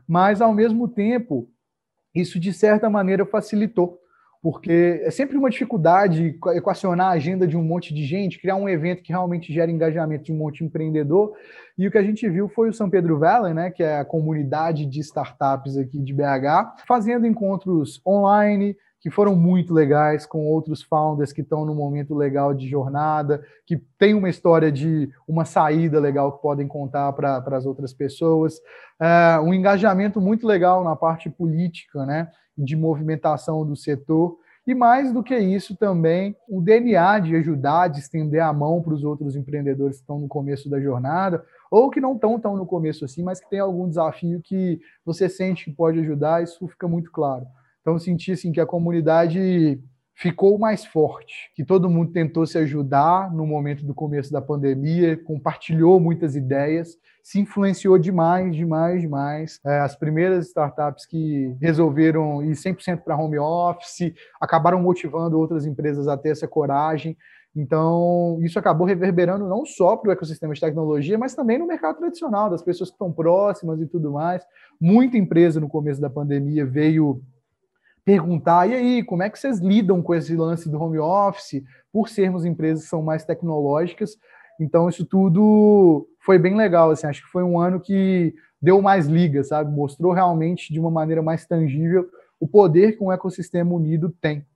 mas, 0.06 0.40
ao 0.40 0.54
mesmo 0.54 0.86
tempo, 0.86 1.50
isso, 2.14 2.38
de 2.38 2.52
certa 2.52 2.88
maneira, 2.88 3.26
facilitou 3.26 3.98
porque 4.42 5.00
é 5.04 5.10
sempre 5.10 5.36
uma 5.36 5.50
dificuldade 5.50 6.38
equacionar 6.54 7.08
a 7.08 7.12
agenda 7.12 7.46
de 7.46 7.56
um 7.56 7.62
monte 7.62 7.92
de 7.94 8.04
gente, 8.04 8.40
criar 8.40 8.56
um 8.56 8.68
evento 8.68 9.02
que 9.02 9.12
realmente 9.12 9.52
gera 9.52 9.70
engajamento 9.70 10.24
de 10.24 10.32
um 10.32 10.36
monte 10.36 10.58
de 10.58 10.64
empreendedor. 10.64 11.32
E 11.76 11.86
o 11.86 11.90
que 11.90 11.98
a 11.98 12.02
gente 12.02 12.28
viu 12.28 12.48
foi 12.48 12.68
o 12.68 12.72
São 12.72 12.88
Pedro 12.88 13.18
Valley, 13.18 13.52
né, 13.52 13.70
que 13.70 13.82
é 13.82 13.98
a 13.98 14.04
comunidade 14.04 14.86
de 14.86 15.00
startups 15.00 15.76
aqui 15.76 15.98
de 15.98 16.12
BH, 16.12 16.84
fazendo 16.86 17.26
encontros 17.26 18.00
online, 18.06 18.76
que 19.06 19.10
foram 19.10 19.36
muito 19.36 19.72
legais, 19.72 20.26
com 20.26 20.46
outros 20.46 20.82
founders 20.82 21.32
que 21.32 21.40
estão 21.40 21.64
num 21.64 21.76
momento 21.76 22.14
legal 22.14 22.52
de 22.52 22.68
jornada, 22.68 23.40
que 23.64 23.76
tem 23.98 24.14
uma 24.14 24.28
história 24.28 24.72
de 24.72 25.08
uma 25.28 25.44
saída 25.44 26.00
legal 26.00 26.32
que 26.32 26.42
podem 26.42 26.66
contar 26.66 27.12
para 27.12 27.56
as 27.56 27.66
outras 27.66 27.92
pessoas. 27.92 28.60
É, 29.00 29.38
um 29.38 29.54
engajamento 29.54 30.20
muito 30.20 30.44
legal 30.44 30.82
na 30.82 30.96
parte 30.96 31.30
política, 31.30 32.04
né? 32.04 32.28
De 32.56 32.76
movimentação 32.76 33.66
do 33.66 33.76
setor. 33.76 34.38
E 34.66 34.74
mais 34.74 35.12
do 35.12 35.22
que 35.22 35.36
isso 35.38 35.76
também, 35.76 36.34
o 36.48 36.60
DNA 36.60 37.20
de 37.20 37.36
ajudar, 37.36 37.86
de 37.86 38.00
estender 38.00 38.42
a 38.42 38.52
mão 38.52 38.82
para 38.82 38.94
os 38.94 39.04
outros 39.04 39.36
empreendedores 39.36 39.98
que 39.98 40.02
estão 40.02 40.18
no 40.18 40.26
começo 40.26 40.68
da 40.68 40.80
jornada, 40.80 41.44
ou 41.70 41.88
que 41.88 42.00
não 42.00 42.14
estão 42.14 42.40
tão 42.40 42.56
no 42.56 42.66
começo 42.66 43.04
assim, 43.04 43.22
mas 43.22 43.38
que 43.38 43.48
tem 43.48 43.60
algum 43.60 43.88
desafio 43.88 44.40
que 44.42 44.80
você 45.04 45.28
sente 45.28 45.66
que 45.66 45.70
pode 45.70 46.00
ajudar, 46.00 46.42
isso 46.42 46.66
fica 46.66 46.88
muito 46.88 47.12
claro. 47.12 47.46
Então, 47.80 47.94
eu 47.94 48.00
senti 48.00 48.32
assim, 48.32 48.50
que 48.50 48.60
a 48.60 48.66
comunidade 48.66 49.80
ficou 50.16 50.58
mais 50.58 50.84
forte, 50.84 51.52
que 51.54 51.62
todo 51.62 51.90
mundo 51.90 52.10
tentou 52.10 52.46
se 52.46 52.56
ajudar 52.56 53.30
no 53.32 53.46
momento 53.46 53.84
do 53.84 53.94
começo 53.94 54.32
da 54.32 54.40
pandemia, 54.40 55.14
compartilhou 55.14 56.00
muitas 56.00 56.34
ideias, 56.34 56.96
se 57.22 57.38
influenciou 57.38 57.98
demais, 57.98 58.56
demais, 58.56 59.02
demais. 59.02 59.60
É, 59.64 59.80
as 59.80 59.94
primeiras 59.94 60.46
startups 60.46 61.04
que 61.04 61.54
resolveram 61.60 62.42
ir 62.42 62.52
100% 62.52 63.02
para 63.02 63.16
home 63.16 63.38
office 63.38 64.14
acabaram 64.40 64.80
motivando 64.80 65.38
outras 65.38 65.66
empresas 65.66 66.08
a 66.08 66.16
ter 66.16 66.30
essa 66.30 66.48
coragem. 66.48 67.14
Então, 67.54 68.38
isso 68.42 68.58
acabou 68.58 68.86
reverberando 68.86 69.46
não 69.46 69.66
só 69.66 69.96
para 69.96 70.10
o 70.10 70.12
ecossistema 70.12 70.54
de 70.54 70.60
tecnologia, 70.60 71.18
mas 71.18 71.34
também 71.34 71.58
no 71.58 71.66
mercado 71.66 71.98
tradicional, 71.98 72.48
das 72.48 72.62
pessoas 72.62 72.90
que 72.90 72.94
estão 72.94 73.12
próximas 73.12 73.80
e 73.82 73.86
tudo 73.86 74.12
mais. 74.12 74.42
Muita 74.80 75.18
empresa 75.18 75.60
no 75.60 75.68
começo 75.68 76.00
da 76.00 76.08
pandemia 76.08 76.64
veio 76.64 77.22
perguntar, 78.06 78.70
e 78.70 78.74
aí, 78.74 79.02
como 79.02 79.24
é 79.24 79.28
que 79.28 79.36
vocês 79.36 79.58
lidam 79.58 80.00
com 80.00 80.14
esse 80.14 80.36
lance 80.36 80.70
do 80.70 80.80
home 80.80 80.96
office, 80.96 81.64
por 81.92 82.08
sermos 82.08 82.44
empresas 82.44 82.84
que 82.84 82.88
são 82.88 83.02
mais 83.02 83.24
tecnológicas? 83.24 84.16
Então, 84.60 84.88
isso 84.88 85.04
tudo 85.04 86.08
foi 86.20 86.38
bem 86.38 86.54
legal, 86.54 86.92
assim, 86.92 87.08
acho 87.08 87.24
que 87.24 87.30
foi 87.30 87.42
um 87.42 87.58
ano 87.58 87.80
que 87.80 88.32
deu 88.62 88.80
mais 88.80 89.08
liga, 89.08 89.42
sabe? 89.42 89.74
Mostrou 89.74 90.12
realmente 90.12 90.72
de 90.72 90.78
uma 90.78 90.90
maneira 90.90 91.20
mais 91.20 91.44
tangível 91.44 92.08
o 92.38 92.46
poder 92.46 92.96
que 92.96 93.02
um 93.02 93.10
ecossistema 93.10 93.74
unido 93.74 94.14
tem. 94.20 94.46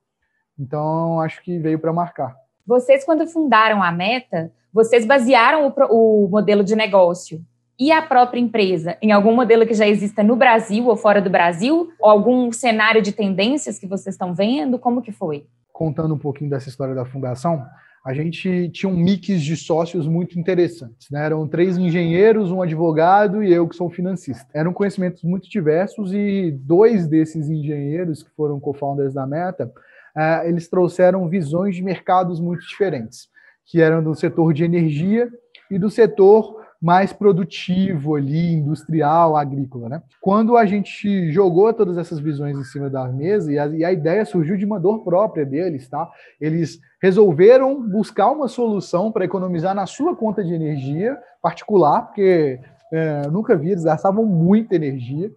Então, 0.57 1.19
acho 1.19 1.43
que 1.43 1.59
veio 1.59 1.77
para 1.77 1.91
marcar. 1.91 2.33
Vocês, 2.65 3.03
quando 3.03 3.27
fundaram 3.27 3.83
a 3.83 3.91
Meta, 3.91 4.53
vocês 4.71 5.05
basearam 5.05 5.67
o, 5.67 6.25
o 6.25 6.29
modelo 6.29 6.63
de 6.63 6.73
negócio 6.73 7.43
e 7.81 7.91
a 7.91 7.99
própria 7.99 8.39
empresa 8.39 8.95
em 9.01 9.11
algum 9.11 9.35
modelo 9.35 9.65
que 9.65 9.73
já 9.73 9.87
exista 9.87 10.21
no 10.21 10.35
Brasil 10.35 10.85
ou 10.85 10.95
fora 10.95 11.19
do 11.19 11.31
Brasil? 11.31 11.91
Ou 11.99 12.11
algum 12.11 12.51
cenário 12.51 13.01
de 13.01 13.11
tendências 13.11 13.79
que 13.79 13.87
vocês 13.87 14.13
estão 14.13 14.35
vendo? 14.35 14.77
Como 14.77 15.01
que 15.01 15.11
foi? 15.11 15.47
Contando 15.73 16.13
um 16.13 16.17
pouquinho 16.19 16.51
dessa 16.51 16.69
história 16.69 16.93
da 16.93 17.05
fundação, 17.05 17.65
a 18.05 18.13
gente 18.13 18.69
tinha 18.69 18.87
um 18.87 18.95
mix 18.95 19.41
de 19.41 19.57
sócios 19.57 20.07
muito 20.07 20.39
interessantes. 20.39 21.09
Né? 21.09 21.25
Eram 21.25 21.47
três 21.47 21.75
engenheiros, 21.75 22.51
um 22.51 22.61
advogado 22.61 23.43
e 23.43 23.51
eu 23.51 23.67
que 23.67 23.75
sou 23.75 23.89
financista. 23.89 24.45
Eram 24.53 24.73
conhecimentos 24.73 25.23
muito 25.23 25.49
diversos 25.49 26.13
e 26.13 26.51
dois 26.51 27.07
desses 27.07 27.49
engenheiros, 27.49 28.21
que 28.21 28.29
foram 28.35 28.59
co-founders 28.59 29.15
da 29.15 29.25
Meta, 29.25 29.65
uh, 30.15 30.47
eles 30.47 30.69
trouxeram 30.69 31.27
visões 31.27 31.75
de 31.75 31.81
mercados 31.81 32.39
muito 32.39 32.61
diferentes, 32.61 33.27
que 33.65 33.81
eram 33.81 34.03
do 34.03 34.13
setor 34.13 34.53
de 34.53 34.63
energia 34.63 35.27
e 35.71 35.79
do 35.79 35.89
setor 35.89 36.60
mais 36.81 37.13
produtivo 37.13 38.15
ali, 38.15 38.53
industrial, 38.53 39.37
agrícola, 39.37 39.87
né? 39.87 40.01
Quando 40.19 40.57
a 40.57 40.65
gente 40.65 41.31
jogou 41.31 41.71
todas 41.71 41.95
essas 41.95 42.19
visões 42.19 42.57
em 42.57 42.63
cima 42.63 42.89
da 42.89 43.07
mesa 43.07 43.53
e 43.53 43.59
a, 43.59 43.67
e 43.67 43.85
a 43.85 43.91
ideia 43.91 44.25
surgiu 44.25 44.57
de 44.57 44.65
uma 44.65 44.79
dor 44.79 45.03
própria 45.03 45.45
deles, 45.45 45.87
tá? 45.87 46.09
Eles 46.39 46.79
resolveram 46.99 47.87
buscar 47.87 48.31
uma 48.31 48.47
solução 48.47 49.11
para 49.11 49.25
economizar 49.25 49.75
na 49.75 49.85
sua 49.85 50.15
conta 50.15 50.43
de 50.43 50.53
energia 50.53 51.19
particular, 51.39 52.07
porque 52.07 52.59
é, 52.91 53.27
nunca 53.27 53.55
vi, 53.55 53.69
eles 53.71 53.83
gastavam 53.83 54.25
muita 54.25 54.75
energia, 54.75 55.31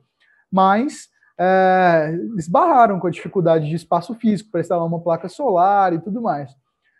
mas 0.50 1.08
é, 1.38 2.16
esbarraram 2.38 2.98
com 2.98 3.06
a 3.06 3.10
dificuldade 3.10 3.68
de 3.68 3.76
espaço 3.76 4.14
físico 4.14 4.50
para 4.50 4.60
instalar 4.60 4.86
uma 4.86 5.00
placa 5.00 5.28
solar 5.28 5.92
e 5.92 6.00
tudo 6.00 6.22
mais. 6.22 6.50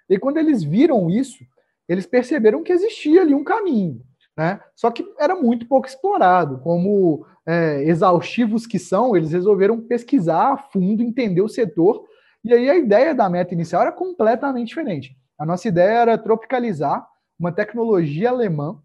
E 0.08 0.18
quando 0.18 0.36
eles 0.36 0.62
viram 0.62 1.08
isso, 1.08 1.42
eles 1.88 2.04
perceberam 2.04 2.62
que 2.62 2.72
existia 2.72 3.22
ali 3.22 3.34
um 3.34 3.44
caminho. 3.44 4.02
Né? 4.36 4.60
Só 4.74 4.90
que 4.90 5.04
era 5.18 5.34
muito 5.36 5.66
pouco 5.66 5.86
explorado. 5.86 6.58
Como 6.58 7.24
é, 7.46 7.82
exaustivos 7.84 8.66
que 8.66 8.78
são, 8.78 9.16
eles 9.16 9.32
resolveram 9.32 9.80
pesquisar 9.80 10.52
a 10.52 10.56
fundo, 10.56 11.02
entender 11.02 11.40
o 11.40 11.48
setor, 11.48 12.04
e 12.42 12.52
aí 12.52 12.68
a 12.68 12.76
ideia 12.76 13.14
da 13.14 13.28
meta 13.28 13.54
inicial 13.54 13.82
era 13.82 13.92
completamente 13.92 14.68
diferente. 14.68 15.16
A 15.38 15.46
nossa 15.46 15.68
ideia 15.68 15.98
era 15.98 16.18
tropicalizar 16.18 17.06
uma 17.38 17.52
tecnologia 17.52 18.30
alemã 18.30 18.78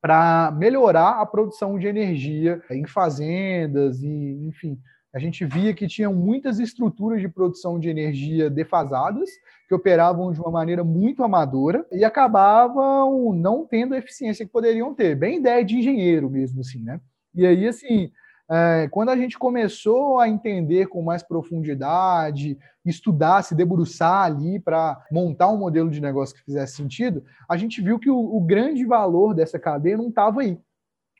para 0.00 0.52
melhorar 0.56 1.20
a 1.20 1.26
produção 1.26 1.78
de 1.78 1.86
energia 1.86 2.62
em 2.70 2.86
fazendas 2.86 4.02
e, 4.02 4.46
enfim, 4.46 4.78
a 5.12 5.18
gente 5.18 5.44
via 5.44 5.72
que 5.72 5.86
tinham 5.86 6.12
muitas 6.12 6.58
estruturas 6.58 7.20
de 7.20 7.28
produção 7.28 7.78
de 7.78 7.88
energia 7.88 8.50
defasadas, 8.50 9.30
que 9.66 9.74
operavam 9.74 10.32
de 10.32 10.40
uma 10.40 10.50
maneira 10.50 10.84
muito 10.84 11.22
amadora 11.22 11.86
e 11.92 12.04
acabavam 12.04 13.32
não 13.32 13.66
tendo 13.66 13.94
a 13.94 13.98
eficiência 13.98 14.44
que 14.44 14.52
poderiam 14.52 14.94
ter. 14.94 15.14
Bem 15.14 15.38
ideia 15.38 15.64
de 15.64 15.76
engenheiro 15.76 16.28
mesmo, 16.28 16.60
assim, 16.60 16.82
né? 16.82 17.00
E 17.34 17.46
aí, 17.46 17.66
assim, 17.66 18.10
é, 18.50 18.88
quando 18.90 19.10
a 19.10 19.16
gente 19.16 19.38
começou 19.38 20.18
a 20.18 20.28
entender 20.28 20.86
com 20.86 21.02
mais 21.02 21.22
profundidade, 21.22 22.58
estudar, 22.84 23.42
se 23.42 23.54
debruçar 23.54 24.24
ali 24.24 24.58
para 24.58 25.02
montar 25.12 25.48
um 25.48 25.58
modelo 25.58 25.90
de 25.90 26.00
negócio 26.00 26.34
que 26.34 26.44
fizesse 26.44 26.76
sentido, 26.76 27.22
a 27.48 27.56
gente 27.56 27.82
viu 27.82 27.98
que 27.98 28.10
o, 28.10 28.18
o 28.18 28.40
grande 28.40 28.84
valor 28.84 29.34
dessa 29.34 29.58
cadeia 29.58 29.96
não 29.96 30.08
estava 30.08 30.40
aí. 30.40 30.58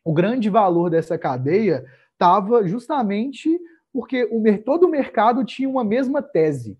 O 0.04 0.12
grande 0.12 0.48
valor 0.48 0.88
dessa 0.88 1.18
cadeia 1.18 1.84
estava 2.14 2.66
justamente 2.66 3.60
porque 3.92 4.28
o, 4.30 4.42
todo 4.62 4.86
o 4.86 4.90
mercado 4.90 5.44
tinha 5.44 5.68
uma 5.68 5.84
mesma 5.84 6.22
tese, 6.22 6.78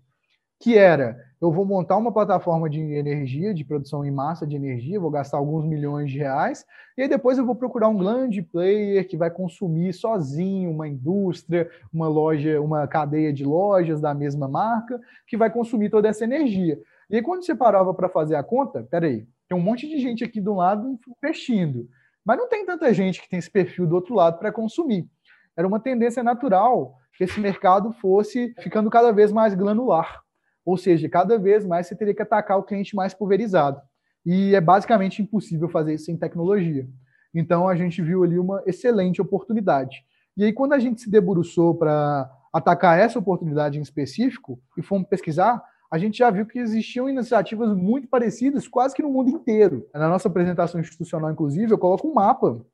que 0.59 0.77
era 0.77 1.17
eu 1.41 1.53
vou 1.53 1.63
montar 1.63 1.95
uma 1.95 2.11
plataforma 2.11 2.69
de 2.69 2.81
energia, 2.81 3.53
de 3.53 3.63
produção 3.63 4.03
em 4.03 4.11
massa 4.11 4.45
de 4.45 4.57
energia, 4.57 4.99
vou 4.99 5.09
gastar 5.09 5.37
alguns 5.37 5.65
milhões 5.65 6.11
de 6.11 6.17
reais, 6.17 6.65
e 6.97 7.03
aí 7.03 7.07
depois 7.07 7.37
eu 7.37 7.45
vou 7.45 7.55
procurar 7.55 7.87
um 7.87 7.97
grande 7.97 8.41
player 8.41 9.07
que 9.07 9.15
vai 9.15 9.31
consumir 9.31 9.93
sozinho 9.93 10.69
uma 10.69 10.85
indústria, 10.85 11.69
uma 11.93 12.09
loja, 12.09 12.59
uma 12.59 12.85
cadeia 12.87 13.31
de 13.31 13.45
lojas 13.45 14.01
da 14.01 14.13
mesma 14.13 14.49
marca, 14.49 14.99
que 15.25 15.37
vai 15.37 15.49
consumir 15.49 15.89
toda 15.89 16.09
essa 16.09 16.25
energia. 16.25 16.77
E 17.09 17.15
aí 17.15 17.21
quando 17.21 17.45
você 17.45 17.55
parava 17.55 17.93
para 17.93 18.09
fazer 18.09 18.35
a 18.35 18.43
conta, 18.43 18.83
peraí, 18.83 19.25
tem 19.47 19.57
um 19.57 19.61
monte 19.61 19.87
de 19.87 19.97
gente 19.97 20.25
aqui 20.25 20.41
do 20.41 20.53
lado 20.53 20.99
investindo, 21.23 21.87
mas 22.25 22.37
não 22.37 22.49
tem 22.49 22.65
tanta 22.65 22.93
gente 22.93 23.21
que 23.21 23.29
tem 23.29 23.39
esse 23.39 23.49
perfil 23.49 23.87
do 23.87 23.95
outro 23.95 24.13
lado 24.13 24.37
para 24.37 24.51
consumir. 24.51 25.09
Era 25.55 25.65
uma 25.65 25.79
tendência 25.79 26.21
natural 26.21 26.98
que 27.19 27.25
esse 27.25 27.37
mercado 27.37 27.91
fosse 27.91 28.53
ficando 28.59 28.89
cada 28.89 29.11
vez 29.11 29.29
mais 29.29 29.53
granular. 29.53 30.21
Ou 30.63 30.77
seja, 30.77 31.09
cada 31.09 31.37
vez 31.37 31.65
mais 31.65 31.85
você 31.85 31.93
teria 31.93 32.15
que 32.15 32.21
atacar 32.21 32.57
o 32.57 32.63
cliente 32.63 32.95
mais 32.95 33.13
pulverizado. 33.13 33.81
E 34.25 34.55
é 34.55 34.61
basicamente 34.61 35.21
impossível 35.21 35.67
fazer 35.67 35.95
isso 35.95 36.05
sem 36.05 36.15
tecnologia. 36.15 36.87
Então 37.35 37.67
a 37.67 37.75
gente 37.75 38.01
viu 38.01 38.23
ali 38.23 38.39
uma 38.39 38.63
excelente 38.65 39.21
oportunidade. 39.21 39.97
E 40.37 40.45
aí, 40.45 40.53
quando 40.53 40.71
a 40.71 40.79
gente 40.79 41.01
se 41.01 41.09
debruçou 41.09 41.75
para 41.75 42.31
atacar 42.53 42.97
essa 42.97 43.19
oportunidade 43.19 43.77
em 43.77 43.81
específico 43.81 44.57
e 44.77 44.81
fomos 44.81 45.09
pesquisar, 45.09 45.61
a 45.91 45.97
gente 45.97 46.19
já 46.19 46.29
viu 46.29 46.45
que 46.45 46.57
existiam 46.57 47.09
iniciativas 47.09 47.75
muito 47.75 48.07
parecidas 48.07 48.65
quase 48.65 48.95
que 48.95 49.01
no 49.01 49.11
mundo 49.11 49.29
inteiro. 49.29 49.85
Na 49.93 50.07
nossa 50.07 50.29
apresentação 50.29 50.79
institucional, 50.79 51.31
inclusive, 51.31 51.73
eu 51.73 51.77
coloco 51.77 52.07
um 52.07 52.13
mapa 52.13 52.65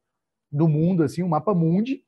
do 0.51 0.67
mundo, 0.67 1.01
assim, 1.01 1.23
um 1.23 1.29
mapa 1.29 1.55
mundi, 1.55 2.04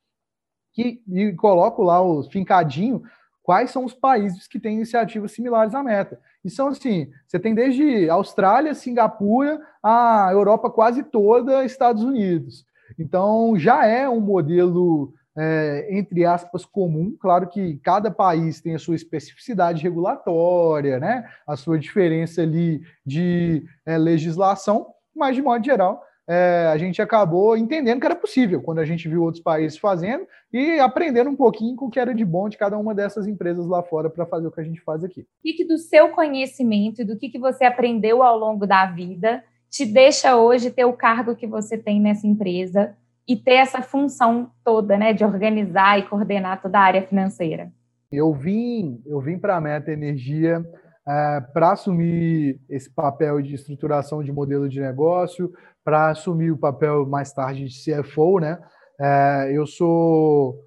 que, 0.77 1.01
e 1.11 1.33
coloco 1.33 1.81
lá 1.81 1.99
o 1.99 2.21
fincadinho 2.21 3.01
quais 3.41 3.71
são 3.71 3.83
os 3.83 3.95
países 3.95 4.47
que 4.47 4.59
têm 4.59 4.75
iniciativas 4.75 5.31
similares 5.31 5.73
à 5.73 5.81
meta. 5.81 6.19
E 6.45 6.51
são 6.51 6.67
assim, 6.67 7.09
você 7.25 7.39
tem 7.39 7.55
desde 7.55 8.07
Austrália, 8.09 8.75
Singapura, 8.75 9.59
a 9.81 10.29
Europa 10.31 10.69
quase 10.69 11.01
toda, 11.01 11.65
Estados 11.65 12.03
Unidos. 12.03 12.63
Então 12.99 13.57
já 13.57 13.87
é 13.87 14.07
um 14.07 14.19
modelo 14.19 15.13
é, 15.35 15.87
entre 15.89 16.25
aspas 16.25 16.63
comum. 16.63 17.15
Claro 17.19 17.47
que 17.47 17.77
cada 17.77 18.11
país 18.11 18.61
tem 18.61 18.75
a 18.75 18.79
sua 18.79 18.95
especificidade 18.95 19.81
regulatória, 19.81 20.99
né? 20.99 21.27
A 21.47 21.55
sua 21.55 21.79
diferença 21.79 22.43
ali 22.43 22.83
de 23.03 23.65
é, 23.83 23.97
legislação, 23.97 24.93
mas 25.15 25.35
de 25.35 25.41
modo 25.41 25.65
geral 25.65 26.06
é, 26.27 26.67
a 26.71 26.77
gente 26.77 27.01
acabou 27.01 27.55
entendendo 27.55 28.01
que 28.01 28.05
era 28.05 28.15
possível 28.15 28.61
quando 28.61 28.79
a 28.79 28.85
gente 28.85 29.07
viu 29.07 29.23
outros 29.23 29.41
países 29.41 29.77
fazendo 29.77 30.27
e 30.51 30.77
aprendendo 30.77 31.29
um 31.29 31.35
pouquinho 31.35 31.75
com 31.75 31.85
o 31.85 31.89
que 31.89 31.99
era 31.99 32.13
de 32.13 32.25
bom 32.25 32.49
de 32.49 32.57
cada 32.57 32.77
uma 32.77 32.93
dessas 32.93 33.27
empresas 33.27 33.65
lá 33.65 33.81
fora 33.81 34.09
para 34.09 34.25
fazer 34.25 34.47
o 34.47 34.51
que 34.51 34.59
a 34.59 34.63
gente 34.63 34.81
faz 34.81 35.05
aqui. 35.05 35.21
O 35.21 35.25
que, 35.43 35.63
do 35.63 35.77
seu 35.77 36.09
conhecimento 36.09 37.01
e 37.01 37.05
do 37.05 37.17
que, 37.17 37.29
que 37.29 37.39
você 37.39 37.63
aprendeu 37.63 38.21
ao 38.21 38.37
longo 38.37 38.67
da 38.67 38.85
vida 38.87 39.41
te 39.69 39.85
deixa 39.85 40.35
hoje 40.35 40.69
ter 40.69 40.83
o 40.83 40.93
cargo 40.93 41.35
que 41.35 41.47
você 41.47 41.77
tem 41.77 42.01
nessa 42.01 42.27
empresa 42.27 42.93
e 43.25 43.35
ter 43.35 43.55
essa 43.55 43.81
função 43.81 44.51
toda, 44.63 44.97
né, 44.97 45.13
de 45.13 45.23
organizar 45.23 45.99
e 45.99 46.03
coordenar 46.03 46.61
toda 46.61 46.77
a 46.77 46.83
área 46.83 47.01
financeira? 47.03 47.71
Eu 48.11 48.33
vim, 48.33 49.01
eu 49.05 49.19
vim 49.19 49.37
para 49.37 49.57
a 49.57 49.61
Meta 49.61 49.91
Energia 49.91 50.65
é, 51.07 51.41
para 51.53 51.71
assumir 51.71 52.59
esse 52.69 52.89
papel 52.89 53.41
de 53.41 53.55
estruturação 53.55 54.21
de 54.21 54.31
modelo 54.31 54.67
de 54.67 54.81
negócio, 54.81 55.53
para 55.83 56.09
assumir 56.09 56.51
o 56.51 56.57
papel 56.57 57.05
mais 57.05 57.31
tarde 57.31 57.65
de 57.65 57.81
CFO, 57.81 58.39
né? 58.39 58.59
É, 58.99 59.51
eu 59.53 59.65
sou 59.65 60.59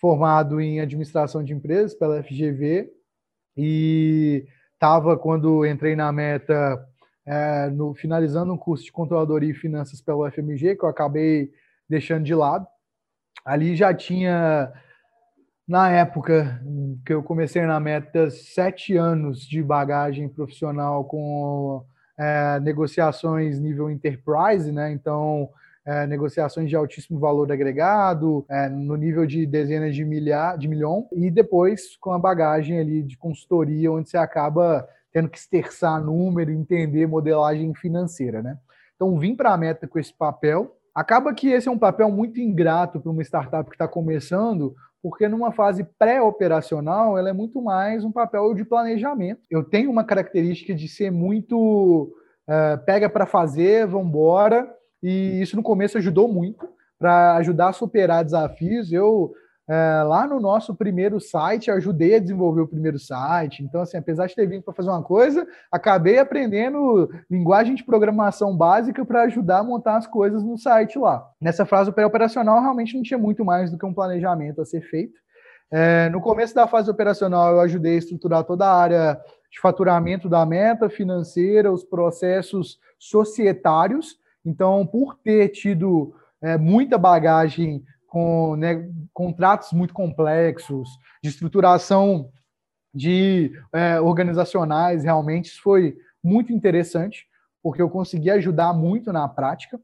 formado 0.00 0.60
em 0.60 0.80
administração 0.80 1.44
de 1.44 1.52
empresas 1.52 1.94
pela 1.94 2.22
FGV 2.22 2.90
e 3.56 4.46
estava 4.72 5.16
quando 5.16 5.66
entrei 5.66 5.94
na 5.94 6.10
Meta 6.10 6.82
é, 7.26 7.68
no, 7.68 7.94
finalizando 7.94 8.52
um 8.52 8.58
curso 8.58 8.84
de 8.84 8.92
controladoria 8.92 9.50
e 9.50 9.54
finanças 9.54 10.00
pela 10.00 10.26
UFMG 10.26 10.76
que 10.76 10.84
eu 10.84 10.88
acabei 10.88 11.50
deixando 11.88 12.24
de 12.24 12.34
lado. 12.34 12.66
Ali 13.44 13.76
já 13.76 13.92
tinha 13.92 14.72
na 15.66 15.90
época 15.90 16.60
que 17.04 17.12
eu 17.12 17.22
comecei 17.22 17.62
na 17.62 17.78
meta, 17.78 18.30
sete 18.30 18.96
anos 18.96 19.40
de 19.40 19.62
bagagem 19.62 20.28
profissional 20.28 21.04
com 21.04 21.84
é, 22.18 22.60
negociações 22.60 23.58
nível 23.58 23.90
enterprise, 23.90 24.70
né? 24.70 24.92
Então, 24.92 25.48
é, 25.84 26.06
negociações 26.06 26.68
de 26.68 26.76
altíssimo 26.76 27.18
valor 27.18 27.50
agregado, 27.50 28.44
é, 28.48 28.68
no 28.68 28.96
nível 28.96 29.26
de 29.26 29.46
dezenas 29.46 29.94
de 29.94 30.04
milhar, 30.04 30.56
de 30.56 30.68
milhão, 30.68 31.08
e 31.12 31.30
depois 31.30 31.96
com 31.96 32.12
a 32.12 32.18
bagagem 32.18 32.78
ali 32.78 33.02
de 33.02 33.16
consultoria, 33.16 33.90
onde 33.90 34.08
você 34.08 34.16
acaba 34.16 34.88
tendo 35.12 35.28
que 35.28 35.38
esterçar 35.38 36.02
número, 36.02 36.50
entender 36.50 37.06
modelagem 37.06 37.74
financeira, 37.74 38.42
né? 38.42 38.56
Então, 38.94 39.18
vim 39.18 39.34
para 39.34 39.52
a 39.52 39.56
meta 39.56 39.86
com 39.86 39.98
esse 39.98 40.14
papel. 40.14 40.76
Acaba 40.94 41.34
que 41.34 41.48
esse 41.48 41.68
é 41.68 41.70
um 41.70 41.78
papel 41.78 42.10
muito 42.10 42.40
ingrato 42.40 43.00
para 43.00 43.10
uma 43.10 43.22
startup 43.22 43.68
que 43.68 43.74
está 43.74 43.88
começando, 43.88 44.76
porque 45.02 45.28
numa 45.28 45.50
fase 45.50 45.84
pré-operacional 45.98 47.18
ela 47.18 47.28
é 47.28 47.32
muito 47.32 47.60
mais 47.60 48.04
um 48.04 48.12
papel 48.12 48.54
de 48.54 48.64
planejamento. 48.64 49.40
Eu 49.50 49.64
tenho 49.64 49.90
uma 49.90 50.04
característica 50.04 50.72
de 50.74 50.86
ser 50.86 51.10
muito 51.10 52.14
uh, 52.48 52.84
pega 52.86 53.10
para 53.10 53.26
fazer, 53.26 53.86
vamos 53.86 54.08
embora, 54.08 54.72
e 55.02 55.42
isso 55.42 55.56
no 55.56 55.62
começo 55.62 55.98
ajudou 55.98 56.28
muito 56.28 56.68
para 56.98 57.34
ajudar 57.36 57.70
a 57.70 57.72
superar 57.72 58.24
desafios. 58.24 58.92
Eu 58.92 59.34
é, 59.68 60.02
lá 60.02 60.26
no 60.26 60.40
nosso 60.40 60.74
primeiro 60.74 61.20
site, 61.20 61.70
ajudei 61.70 62.16
a 62.16 62.18
desenvolver 62.18 62.62
o 62.62 62.68
primeiro 62.68 62.98
site. 62.98 63.62
Então, 63.62 63.80
assim, 63.80 63.96
apesar 63.96 64.26
de 64.26 64.34
ter 64.34 64.46
vindo 64.46 64.62
para 64.62 64.74
fazer 64.74 64.90
uma 64.90 65.02
coisa, 65.02 65.46
acabei 65.70 66.18
aprendendo 66.18 67.08
linguagem 67.30 67.74
de 67.74 67.84
programação 67.84 68.56
básica 68.56 69.04
para 69.04 69.22
ajudar 69.22 69.58
a 69.58 69.64
montar 69.64 69.96
as 69.96 70.06
coisas 70.06 70.42
no 70.42 70.58
site 70.58 70.98
lá. 70.98 71.24
Nessa 71.40 71.64
fase 71.64 71.92
pré-operacional, 71.92 72.60
realmente 72.60 72.96
não 72.96 73.02
tinha 73.02 73.18
muito 73.18 73.44
mais 73.44 73.70
do 73.70 73.78
que 73.78 73.86
um 73.86 73.94
planejamento 73.94 74.60
a 74.60 74.64
ser 74.64 74.82
feito. 74.82 75.20
É, 75.70 76.10
no 76.10 76.20
começo 76.20 76.54
da 76.54 76.66
fase 76.66 76.90
operacional, 76.90 77.52
eu 77.52 77.60
ajudei 77.60 77.94
a 77.94 77.98
estruturar 77.98 78.44
toda 78.44 78.66
a 78.66 78.76
área 78.76 79.18
de 79.50 79.60
faturamento 79.60 80.28
da 80.28 80.44
meta 80.44 80.90
financeira, 80.90 81.72
os 81.72 81.84
processos 81.84 82.78
societários. 82.98 84.18
Então, 84.44 84.84
por 84.86 85.14
ter 85.14 85.48
tido 85.48 86.14
é, 86.42 86.58
muita 86.58 86.98
bagagem 86.98 87.82
com 88.12 88.56
né, 88.56 88.86
contratos 89.10 89.72
muito 89.72 89.94
complexos, 89.94 90.86
de 91.22 91.30
estruturação 91.30 92.30
de 92.94 93.50
é, 93.72 93.98
organizacionais, 93.98 95.02
realmente 95.02 95.46
isso 95.46 95.62
foi 95.62 95.96
muito 96.22 96.52
interessante, 96.52 97.26
porque 97.62 97.80
eu 97.80 97.88
consegui 97.88 98.30
ajudar 98.30 98.74
muito 98.74 99.14
na 99.14 99.26
prática. 99.26 99.80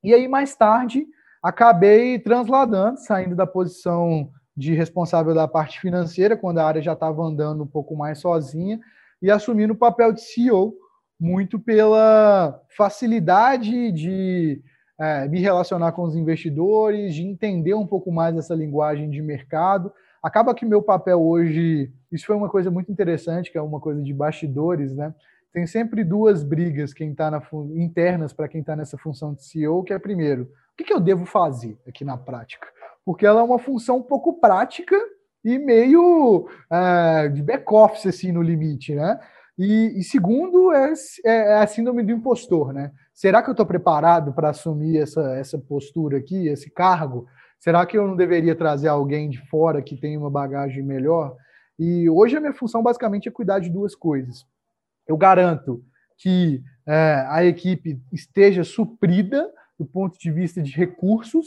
E 0.00 0.14
aí, 0.14 0.28
mais 0.28 0.54
tarde, 0.54 1.08
acabei 1.42 2.20
transladando, 2.20 3.00
saindo 3.00 3.34
da 3.34 3.48
posição 3.48 4.30
de 4.56 4.72
responsável 4.72 5.34
da 5.34 5.48
parte 5.48 5.80
financeira, 5.80 6.36
quando 6.36 6.58
a 6.58 6.66
área 6.66 6.80
já 6.80 6.92
estava 6.92 7.20
andando 7.20 7.64
um 7.64 7.66
pouco 7.66 7.96
mais 7.96 8.20
sozinha, 8.20 8.78
e 9.20 9.28
assumindo 9.28 9.72
o 9.72 9.76
papel 9.76 10.12
de 10.12 10.20
CEO, 10.20 10.72
muito 11.18 11.58
pela 11.58 12.62
facilidade 12.76 13.90
de 13.90 14.62
é, 14.98 15.28
me 15.28 15.40
relacionar 15.40 15.92
com 15.92 16.02
os 16.02 16.16
investidores, 16.16 17.14
de 17.14 17.22
entender 17.22 17.74
um 17.74 17.86
pouco 17.86 18.10
mais 18.10 18.36
essa 18.36 18.54
linguagem 18.54 19.10
de 19.10 19.20
mercado. 19.20 19.92
Acaba 20.22 20.54
que 20.54 20.64
meu 20.64 20.82
papel 20.82 21.22
hoje, 21.22 21.92
isso 22.10 22.26
foi 22.26 22.36
uma 22.36 22.48
coisa 22.48 22.70
muito 22.70 22.90
interessante, 22.90 23.50
que 23.50 23.58
é 23.58 23.62
uma 23.62 23.80
coisa 23.80 24.02
de 24.02 24.12
bastidores, 24.12 24.94
né? 24.94 25.14
Tem 25.52 25.66
sempre 25.66 26.04
duas 26.04 26.42
brigas 26.42 26.92
quem 26.92 27.14
tá 27.14 27.30
na, 27.30 27.42
internas 27.74 28.32
para 28.32 28.48
quem 28.48 28.60
está 28.60 28.76
nessa 28.76 28.98
função 28.98 29.32
de 29.32 29.44
CEO, 29.44 29.82
que 29.84 29.92
é 29.92 29.98
primeiro, 29.98 30.42
o 30.42 30.76
que, 30.76 30.84
que 30.84 30.92
eu 30.92 31.00
devo 31.00 31.24
fazer 31.24 31.78
aqui 31.88 32.04
na 32.04 32.18
prática? 32.18 32.66
Porque 33.04 33.24
ela 33.24 33.40
é 33.40 33.42
uma 33.42 33.58
função 33.58 33.98
um 33.98 34.02
pouco 34.02 34.34
prática 34.40 34.96
e 35.44 35.58
meio 35.58 36.48
é, 36.70 37.28
de 37.28 37.42
back-office, 37.42 38.06
assim, 38.06 38.32
no 38.32 38.42
limite, 38.42 38.94
né? 38.94 39.18
E, 39.58 39.98
e 39.98 40.02
segundo, 40.02 40.72
é, 40.72 40.92
é, 41.24 41.54
a 41.54 41.66
síndrome 41.66 42.02
do 42.02 42.12
impostor, 42.12 42.72
né? 42.72 42.92
Será 43.16 43.42
que 43.42 43.48
eu 43.48 43.52
estou 43.52 43.64
preparado 43.64 44.34
para 44.34 44.50
assumir 44.50 44.98
essa, 44.98 45.22
essa 45.36 45.58
postura 45.58 46.18
aqui, 46.18 46.48
esse 46.48 46.68
cargo? 46.70 47.26
Será 47.58 47.86
que 47.86 47.96
eu 47.96 48.06
não 48.06 48.14
deveria 48.14 48.54
trazer 48.54 48.88
alguém 48.88 49.30
de 49.30 49.38
fora 49.48 49.80
que 49.80 49.96
tenha 49.96 50.18
uma 50.20 50.30
bagagem 50.30 50.82
melhor? 50.82 51.34
E 51.78 52.10
hoje 52.10 52.36
a 52.36 52.40
minha 52.40 52.52
função 52.52 52.82
basicamente 52.82 53.26
é 53.26 53.32
cuidar 53.32 53.58
de 53.58 53.70
duas 53.70 53.94
coisas. 53.94 54.44
Eu 55.08 55.16
garanto 55.16 55.82
que 56.18 56.62
é, 56.86 57.24
a 57.30 57.42
equipe 57.42 57.98
esteja 58.12 58.62
suprida 58.62 59.50
do 59.78 59.86
ponto 59.86 60.18
de 60.18 60.30
vista 60.30 60.62
de 60.62 60.72
recursos, 60.72 61.46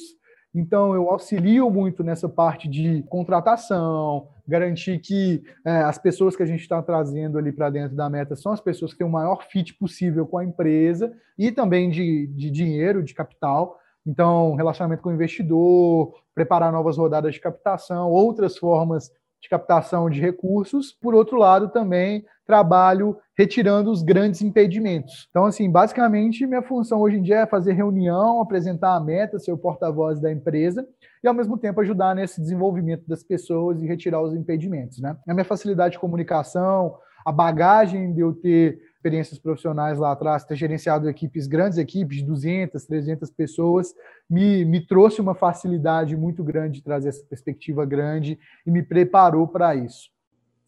então, 0.53 0.95
eu 0.95 1.09
auxilio 1.09 1.69
muito 1.69 2.03
nessa 2.03 2.27
parte 2.27 2.67
de 2.67 3.03
contratação, 3.03 4.27
garantir 4.47 4.99
que 4.99 5.43
é, 5.63 5.81
as 5.83 5.99
pessoas 5.99 6.35
que 6.35 6.41
a 6.41 6.45
gente 6.45 6.61
está 6.61 6.81
trazendo 6.81 7.37
ali 7.37 7.51
para 7.51 7.69
dentro 7.69 7.95
da 7.95 8.09
meta 8.09 8.35
são 8.35 8.51
as 8.51 8.59
pessoas 8.59 8.91
que 8.91 8.97
têm 8.97 9.07
o 9.07 9.11
maior 9.11 9.43
fit 9.43 9.75
possível 9.75 10.25
com 10.25 10.39
a 10.39 10.43
empresa 10.43 11.13
e 11.37 11.51
também 11.51 11.89
de, 11.89 12.25
de 12.27 12.49
dinheiro, 12.49 13.03
de 13.03 13.13
capital. 13.13 13.79
Então, 14.05 14.55
relacionamento 14.55 15.03
com 15.03 15.09
o 15.09 15.13
investidor, 15.13 16.15
preparar 16.33 16.71
novas 16.71 16.97
rodadas 16.97 17.35
de 17.35 17.39
captação, 17.39 18.09
outras 18.09 18.57
formas 18.57 19.11
de 19.39 19.47
captação 19.47 20.09
de 20.09 20.19
recursos. 20.19 20.91
Por 20.91 21.13
outro 21.13 21.37
lado, 21.37 21.69
também 21.69 22.25
trabalho 22.49 23.15
retirando 23.37 23.91
os 23.91 24.01
grandes 24.01 24.41
impedimentos. 24.41 25.27
Então, 25.29 25.45
assim, 25.45 25.69
basicamente, 25.69 26.47
minha 26.47 26.63
função 26.63 26.99
hoje 26.99 27.17
em 27.17 27.21
dia 27.21 27.41
é 27.41 27.45
fazer 27.45 27.73
reunião, 27.73 28.41
apresentar 28.41 28.95
a 28.95 28.99
meta, 28.99 29.37
ser 29.37 29.51
o 29.51 29.57
porta-voz 29.57 30.19
da 30.19 30.31
empresa 30.31 30.83
e, 31.23 31.27
ao 31.27 31.33
mesmo 31.35 31.59
tempo, 31.59 31.79
ajudar 31.79 32.15
nesse 32.15 32.41
desenvolvimento 32.41 33.07
das 33.07 33.23
pessoas 33.23 33.83
e 33.83 33.85
retirar 33.85 34.19
os 34.23 34.33
impedimentos. 34.33 34.99
Né? 34.99 35.15
A 35.27 35.33
minha 35.35 35.45
facilidade 35.45 35.91
de 35.91 35.99
comunicação, 35.99 36.95
a 37.23 37.31
bagagem 37.31 38.15
de 38.15 38.21
eu 38.21 38.33
ter 38.33 38.79
experiências 38.95 39.37
profissionais 39.37 39.99
lá 39.99 40.11
atrás, 40.11 40.43
ter 40.43 40.55
gerenciado 40.55 41.07
equipes, 41.07 41.45
grandes 41.45 41.77
equipes, 41.77 42.17
de 42.17 42.25
200, 42.25 42.83
300 42.83 43.29
pessoas, 43.29 43.93
me, 44.27 44.65
me 44.65 44.83
trouxe 44.83 45.21
uma 45.21 45.35
facilidade 45.35 46.17
muito 46.17 46.43
grande 46.43 46.79
de 46.79 46.83
trazer 46.83 47.09
essa 47.09 47.23
perspectiva 47.29 47.85
grande 47.85 48.39
e 48.65 48.71
me 48.71 48.81
preparou 48.81 49.47
para 49.47 49.75
isso. 49.75 50.09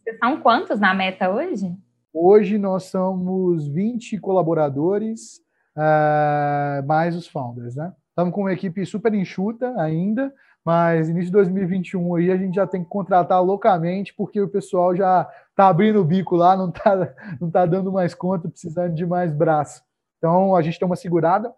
Vocês 0.03 0.17
são 0.17 0.41
quantos 0.41 0.79
na 0.79 0.93
meta 0.95 1.29
hoje? 1.29 1.77
Hoje 2.11 2.57
nós 2.57 2.85
somos 2.85 3.67
20 3.67 4.19
colaboradores, 4.19 5.37
uh, 5.77 6.85
mais 6.87 7.15
os 7.15 7.27
founders, 7.27 7.75
né? 7.75 7.93
Estamos 8.09 8.33
com 8.33 8.41
uma 8.41 8.53
equipe 8.53 8.83
super 8.83 9.13
enxuta 9.13 9.73
ainda, 9.79 10.33
mas 10.65 11.07
início 11.07 11.27
de 11.27 11.33
2021 11.33 12.15
aí 12.15 12.31
a 12.31 12.37
gente 12.37 12.55
já 12.55 12.65
tem 12.65 12.83
que 12.83 12.89
contratar 12.89 13.43
loucamente, 13.43 14.13
porque 14.15 14.41
o 14.41 14.49
pessoal 14.49 14.95
já 14.95 15.29
está 15.51 15.67
abrindo 15.67 16.01
o 16.01 16.05
bico 16.05 16.35
lá, 16.35 16.57
não 16.57 16.69
está 16.69 17.13
não 17.39 17.51
tá 17.51 17.65
dando 17.67 17.91
mais 17.91 18.15
conta, 18.15 18.49
precisando 18.49 18.95
de 18.95 19.05
mais 19.05 19.31
braço. 19.31 19.83
Então 20.17 20.55
a 20.55 20.63
gente 20.63 20.79
tem 20.79 20.85
uma 20.85 20.95
segurada 20.95 21.53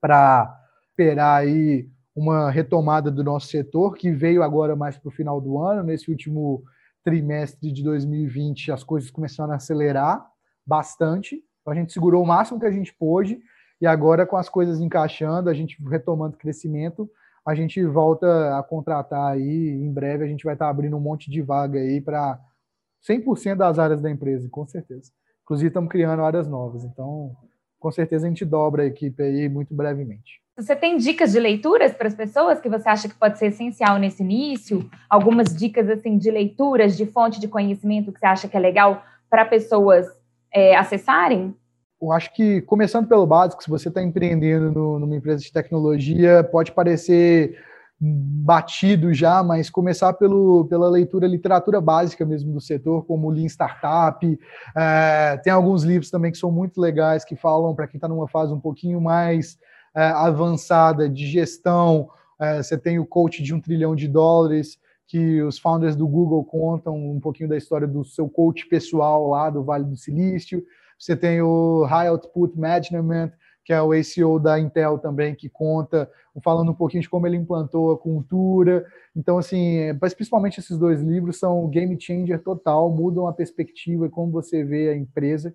para 0.00 0.58
esperar 0.88 1.36
aí 1.36 1.86
uma 2.16 2.50
retomada 2.50 3.10
do 3.10 3.22
nosso 3.22 3.48
setor, 3.48 3.94
que 3.94 4.10
veio 4.10 4.42
agora 4.42 4.74
mais 4.74 4.96
para 4.96 5.08
o 5.08 5.12
final 5.12 5.38
do 5.38 5.58
ano, 5.58 5.82
nesse 5.82 6.10
último 6.10 6.64
trimestre 7.04 7.70
de 7.70 7.84
2020 7.84 8.72
as 8.72 8.82
coisas 8.82 9.10
começaram 9.10 9.52
a 9.52 9.56
acelerar 9.56 10.26
bastante. 10.66 11.44
Então 11.60 11.72
a 11.72 11.76
gente 11.76 11.92
segurou 11.92 12.22
o 12.22 12.26
máximo 12.26 12.58
que 12.58 12.66
a 12.66 12.70
gente 12.70 12.92
pôde 12.94 13.38
e 13.80 13.86
agora 13.86 14.26
com 14.26 14.36
as 14.36 14.48
coisas 14.48 14.80
encaixando, 14.80 15.50
a 15.50 15.54
gente 15.54 15.76
retomando 15.86 16.38
crescimento, 16.38 17.08
a 17.46 17.54
gente 17.54 17.84
volta 17.84 18.58
a 18.58 18.62
contratar 18.62 19.32
aí, 19.32 19.68
em 19.68 19.92
breve 19.92 20.24
a 20.24 20.26
gente 20.26 20.44
vai 20.44 20.54
estar 20.54 20.68
abrindo 20.68 20.96
um 20.96 21.00
monte 21.00 21.30
de 21.30 21.42
vaga 21.42 21.78
aí 21.78 22.00
para 22.00 22.40
100% 23.06 23.56
das 23.56 23.78
áreas 23.78 24.00
da 24.00 24.10
empresa, 24.10 24.48
com 24.48 24.66
certeza. 24.66 25.12
Inclusive 25.42 25.68
estamos 25.68 25.90
criando 25.90 26.22
áreas 26.22 26.48
novas, 26.48 26.84
então 26.84 27.36
com 27.84 27.92
certeza 27.92 28.24
a 28.24 28.30
gente 28.30 28.46
dobra 28.46 28.82
a 28.82 28.86
equipe 28.86 29.22
aí 29.22 29.46
muito 29.46 29.74
brevemente. 29.74 30.40
Você 30.56 30.74
tem 30.74 30.96
dicas 30.96 31.32
de 31.32 31.38
leituras 31.38 31.92
para 31.92 32.08
as 32.08 32.14
pessoas 32.14 32.58
que 32.58 32.66
você 32.66 32.88
acha 32.88 33.10
que 33.10 33.14
pode 33.14 33.38
ser 33.38 33.48
essencial 33.48 33.98
nesse 33.98 34.22
início? 34.22 34.88
Algumas 35.10 35.54
dicas 35.54 35.90
assim 35.90 36.16
de 36.16 36.30
leituras, 36.30 36.96
de 36.96 37.04
fonte 37.04 37.38
de 37.38 37.46
conhecimento 37.46 38.10
que 38.10 38.18
você 38.18 38.24
acha 38.24 38.48
que 38.48 38.56
é 38.56 38.60
legal 38.60 39.04
para 39.28 39.44
pessoas 39.44 40.06
é, 40.50 40.74
acessarem? 40.74 41.54
Eu 42.00 42.10
acho 42.10 42.32
que, 42.32 42.62
começando 42.62 43.06
pelo 43.06 43.26
básico, 43.26 43.62
se 43.62 43.68
você 43.68 43.90
está 43.90 44.02
empreendendo 44.02 44.72
no, 44.72 44.98
numa 44.98 45.16
empresa 45.16 45.42
de 45.42 45.52
tecnologia, 45.52 46.42
pode 46.42 46.72
parecer 46.72 47.58
batido 48.00 49.14
já, 49.14 49.42
mas 49.42 49.70
começar 49.70 50.12
pelo, 50.14 50.66
pela 50.66 50.88
leitura, 50.88 51.26
literatura 51.26 51.80
básica 51.80 52.24
mesmo 52.24 52.52
do 52.52 52.60
setor, 52.60 53.04
como 53.06 53.30
Lean 53.30 53.46
Startup. 53.46 54.38
É, 54.76 55.40
tem 55.42 55.52
alguns 55.52 55.84
livros 55.84 56.10
também 56.10 56.30
que 56.30 56.38
são 56.38 56.50
muito 56.50 56.80
legais, 56.80 57.24
que 57.24 57.36
falam 57.36 57.74
para 57.74 57.86
quem 57.86 57.98
está 57.98 58.08
numa 58.08 58.28
fase 58.28 58.52
um 58.52 58.60
pouquinho 58.60 59.00
mais 59.00 59.58
é, 59.94 60.04
avançada 60.06 61.08
de 61.08 61.26
gestão. 61.26 62.08
É, 62.40 62.62
você 62.62 62.76
tem 62.76 62.98
o 62.98 63.06
Coach 63.06 63.42
de 63.42 63.54
um 63.54 63.60
trilhão 63.60 63.94
de 63.94 64.08
dólares, 64.08 64.78
que 65.06 65.42
os 65.42 65.58
founders 65.58 65.94
do 65.94 66.08
Google 66.08 66.44
contam 66.44 66.96
um 66.96 67.20
pouquinho 67.20 67.48
da 67.48 67.56
história 67.56 67.86
do 67.86 68.04
seu 68.04 68.28
coach 68.28 68.66
pessoal 68.66 69.28
lá 69.28 69.50
do 69.50 69.62
Vale 69.62 69.84
do 69.84 69.96
Silício. 69.96 70.64
Você 70.98 71.14
tem 71.14 71.42
o 71.42 71.84
High 71.84 72.08
Output 72.08 72.58
Management, 72.58 73.30
que 73.64 73.72
é 73.72 73.80
o 73.80 73.92
ACO 73.92 74.38
da 74.38 74.60
Intel 74.60 74.98
também, 74.98 75.34
que 75.34 75.48
conta, 75.48 76.10
falando 76.42 76.70
um 76.70 76.74
pouquinho 76.74 77.02
de 77.02 77.08
como 77.08 77.26
ele 77.26 77.36
implantou 77.36 77.92
a 77.92 77.98
cultura. 77.98 78.84
Então, 79.16 79.38
assim, 79.38 79.92
mas 80.00 80.12
principalmente 80.12 80.60
esses 80.60 80.76
dois 80.76 81.00
livros 81.00 81.38
são 81.38 81.68
game 81.68 81.98
changer 81.98 82.42
total, 82.42 82.90
mudam 82.90 83.26
a 83.26 83.32
perspectiva 83.32 84.06
e 84.06 84.10
como 84.10 84.30
você 84.30 84.62
vê 84.62 84.90
a 84.90 84.96
empresa. 84.96 85.54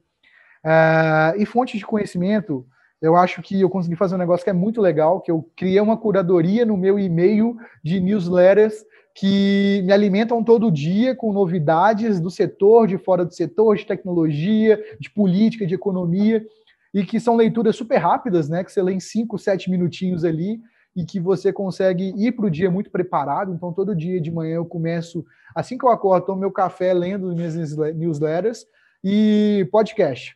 Uh, 0.65 1.39
e 1.39 1.45
fontes 1.45 1.79
de 1.79 1.85
conhecimento, 1.85 2.65
eu 3.01 3.15
acho 3.15 3.41
que 3.41 3.61
eu 3.61 3.69
consegui 3.69 3.95
fazer 3.95 4.15
um 4.15 4.19
negócio 4.19 4.43
que 4.43 4.49
é 4.49 4.53
muito 4.53 4.81
legal, 4.81 5.21
que 5.21 5.31
eu 5.31 5.47
criei 5.55 5.79
uma 5.79 5.95
curadoria 5.95 6.65
no 6.65 6.75
meu 6.75 6.99
e-mail 6.99 7.55
de 7.83 7.99
newsletters 7.99 8.83
que 9.15 9.81
me 9.85 9.91
alimentam 9.91 10.43
todo 10.43 10.71
dia 10.71 11.15
com 11.15 11.33
novidades 11.33 12.19
do 12.19 12.29
setor, 12.29 12.87
de 12.87 12.97
fora 12.97 13.25
do 13.25 13.33
setor, 13.33 13.75
de 13.75 13.85
tecnologia, 13.85 14.81
de 14.99 15.09
política, 15.09 15.65
de 15.65 15.75
economia 15.75 16.45
e 16.93 17.05
que 17.05 17.19
são 17.19 17.35
leituras 17.35 17.75
super 17.75 17.97
rápidas, 17.97 18.49
né? 18.49 18.63
Que 18.63 18.71
você 18.71 18.81
lê 18.81 18.93
em 18.93 18.99
5, 18.99 19.37
7 19.37 19.69
minutinhos 19.69 20.23
ali 20.23 20.59
e 20.95 21.05
que 21.05 21.19
você 21.19 21.53
consegue 21.53 22.13
ir 22.17 22.31
para 22.31 22.45
o 22.45 22.49
dia 22.49 22.69
muito 22.69 22.89
preparado. 22.89 23.53
Então, 23.53 23.71
todo 23.71 23.95
dia 23.95 24.19
de 24.19 24.31
manhã 24.31 24.55
eu 24.55 24.65
começo, 24.65 25.23
assim 25.55 25.77
que 25.77 25.85
eu 25.85 25.89
acordo, 25.89 26.25
tomo 26.25 26.41
meu 26.41 26.51
café 26.51 26.93
lendo 26.93 27.33
minhas 27.35 27.55
newsletters 27.95 28.65
e 29.03 29.67
podcast. 29.71 30.35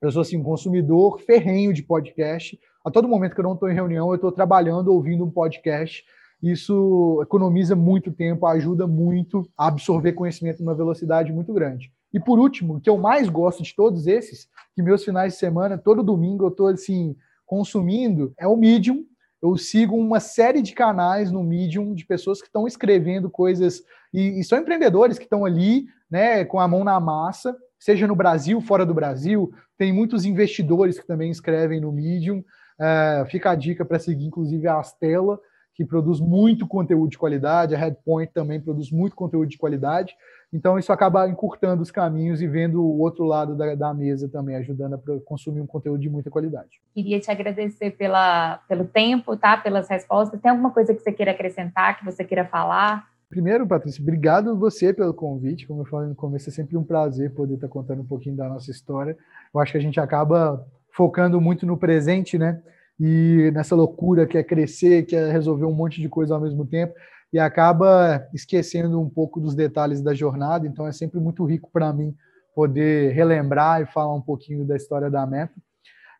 Eu 0.00 0.12
sou 0.12 0.22
assim, 0.22 0.36
um 0.36 0.42
consumidor 0.42 1.18
ferrenho 1.20 1.72
de 1.72 1.82
podcast. 1.82 2.58
A 2.84 2.90
todo 2.90 3.08
momento 3.08 3.34
que 3.34 3.40
eu 3.40 3.44
não 3.44 3.54
estou 3.54 3.68
em 3.68 3.74
reunião, 3.74 4.08
eu 4.10 4.14
estou 4.14 4.30
trabalhando, 4.30 4.88
ouvindo 4.88 5.24
um 5.24 5.30
podcast. 5.30 6.04
Isso 6.40 7.18
economiza 7.20 7.74
muito 7.74 8.12
tempo, 8.12 8.46
ajuda 8.46 8.86
muito 8.86 9.48
a 9.56 9.66
absorver 9.66 10.12
conhecimento 10.12 10.60
numa 10.60 10.74
velocidade 10.74 11.32
muito 11.32 11.52
grande. 11.52 11.92
E 12.12 12.18
por 12.18 12.38
último, 12.38 12.76
o 12.76 12.80
que 12.80 12.88
eu 12.88 12.96
mais 12.96 13.28
gosto 13.28 13.62
de 13.62 13.74
todos 13.74 14.06
esses, 14.06 14.48
que 14.74 14.82
meus 14.82 15.04
finais 15.04 15.34
de 15.34 15.38
semana, 15.38 15.76
todo 15.76 16.02
domingo 16.02 16.44
eu 16.44 16.48
estou 16.48 16.68
assim, 16.68 17.16
consumindo, 17.44 18.32
é 18.38 18.46
o 18.46 18.56
Medium. 18.56 19.04
Eu 19.40 19.56
sigo 19.56 19.96
uma 19.96 20.18
série 20.18 20.62
de 20.62 20.72
canais 20.72 21.30
no 21.30 21.44
Medium 21.44 21.94
de 21.94 22.04
pessoas 22.04 22.40
que 22.40 22.48
estão 22.48 22.66
escrevendo 22.66 23.30
coisas 23.30 23.82
e, 24.12 24.40
e 24.40 24.44
são 24.44 24.58
empreendedores 24.58 25.18
que 25.18 25.24
estão 25.24 25.44
ali, 25.44 25.86
né, 26.10 26.44
com 26.44 26.58
a 26.58 26.66
mão 26.66 26.82
na 26.82 26.98
massa, 26.98 27.56
seja 27.78 28.06
no 28.06 28.16
Brasil, 28.16 28.60
fora 28.60 28.84
do 28.84 28.94
Brasil. 28.94 29.52
Tem 29.76 29.92
muitos 29.92 30.24
investidores 30.24 30.98
que 30.98 31.06
também 31.06 31.30
escrevem 31.30 31.80
no 31.80 31.92
Medium. 31.92 32.42
É, 32.80 33.24
fica 33.28 33.50
a 33.50 33.54
dica 33.54 33.84
para 33.84 33.98
seguir, 33.98 34.26
inclusive, 34.26 34.66
a 34.66 34.78
Astela, 34.78 35.38
que 35.74 35.84
produz 35.84 36.18
muito 36.18 36.66
conteúdo 36.66 37.08
de 37.08 37.18
qualidade, 37.18 37.74
a 37.74 37.78
Headpoint 37.78 38.32
também 38.32 38.60
produz 38.60 38.90
muito 38.90 39.14
conteúdo 39.14 39.48
de 39.48 39.58
qualidade. 39.58 40.12
Então, 40.52 40.78
isso 40.78 40.90
acaba 40.92 41.28
encurtando 41.28 41.82
os 41.82 41.90
caminhos 41.90 42.40
e 42.40 42.46
vendo 42.46 42.82
o 42.82 43.00
outro 43.00 43.24
lado 43.24 43.54
da, 43.54 43.74
da 43.74 43.92
mesa 43.92 44.28
também, 44.28 44.56
ajudando 44.56 44.94
a 44.94 44.98
consumir 45.24 45.60
um 45.60 45.66
conteúdo 45.66 46.00
de 46.00 46.08
muita 46.08 46.30
qualidade. 46.30 46.80
Queria 46.94 47.20
te 47.20 47.30
agradecer 47.30 47.90
pela, 47.90 48.56
pelo 48.66 48.86
tempo, 48.86 49.36
tá? 49.36 49.58
pelas 49.58 49.88
respostas. 49.88 50.40
Tem 50.40 50.50
alguma 50.50 50.70
coisa 50.70 50.94
que 50.94 51.00
você 51.00 51.12
queira 51.12 51.32
acrescentar, 51.32 51.98
que 51.98 52.04
você 52.04 52.24
queira 52.24 52.46
falar? 52.46 53.06
Primeiro, 53.28 53.66
Patrícia, 53.66 54.00
obrigado 54.00 54.58
você 54.58 54.94
pelo 54.94 55.12
convite. 55.12 55.66
Como 55.66 55.82
eu 55.82 55.86
falei 55.86 56.08
no 56.08 56.14
começo, 56.14 56.48
é 56.48 56.52
sempre 56.52 56.78
um 56.78 56.84
prazer 56.84 57.34
poder 57.34 57.56
estar 57.56 57.68
contando 57.68 58.00
um 58.00 58.06
pouquinho 58.06 58.34
da 58.34 58.48
nossa 58.48 58.70
história. 58.70 59.14
Eu 59.52 59.60
acho 59.60 59.72
que 59.72 59.78
a 59.78 59.82
gente 59.82 60.00
acaba 60.00 60.66
focando 60.92 61.38
muito 61.38 61.66
no 61.66 61.76
presente, 61.76 62.38
né? 62.38 62.62
E 62.98 63.50
nessa 63.52 63.76
loucura 63.76 64.26
que 64.26 64.38
é 64.38 64.42
crescer, 64.42 65.04
que 65.04 65.14
é 65.14 65.30
resolver 65.30 65.66
um 65.66 65.74
monte 65.74 66.00
de 66.00 66.08
coisa 66.08 66.34
ao 66.34 66.40
mesmo 66.40 66.64
tempo 66.64 66.94
e 67.32 67.38
acaba 67.38 68.26
esquecendo 68.32 69.00
um 69.00 69.08
pouco 69.08 69.40
dos 69.40 69.54
detalhes 69.54 70.00
da 70.00 70.14
jornada. 70.14 70.66
Então 70.66 70.86
é 70.86 70.92
sempre 70.92 71.20
muito 71.20 71.44
rico 71.44 71.70
para 71.72 71.92
mim 71.92 72.14
poder 72.54 73.12
relembrar 73.12 73.82
e 73.82 73.86
falar 73.86 74.14
um 74.14 74.20
pouquinho 74.20 74.64
da 74.66 74.76
história 74.76 75.10
da 75.10 75.26
Meta. 75.26 75.54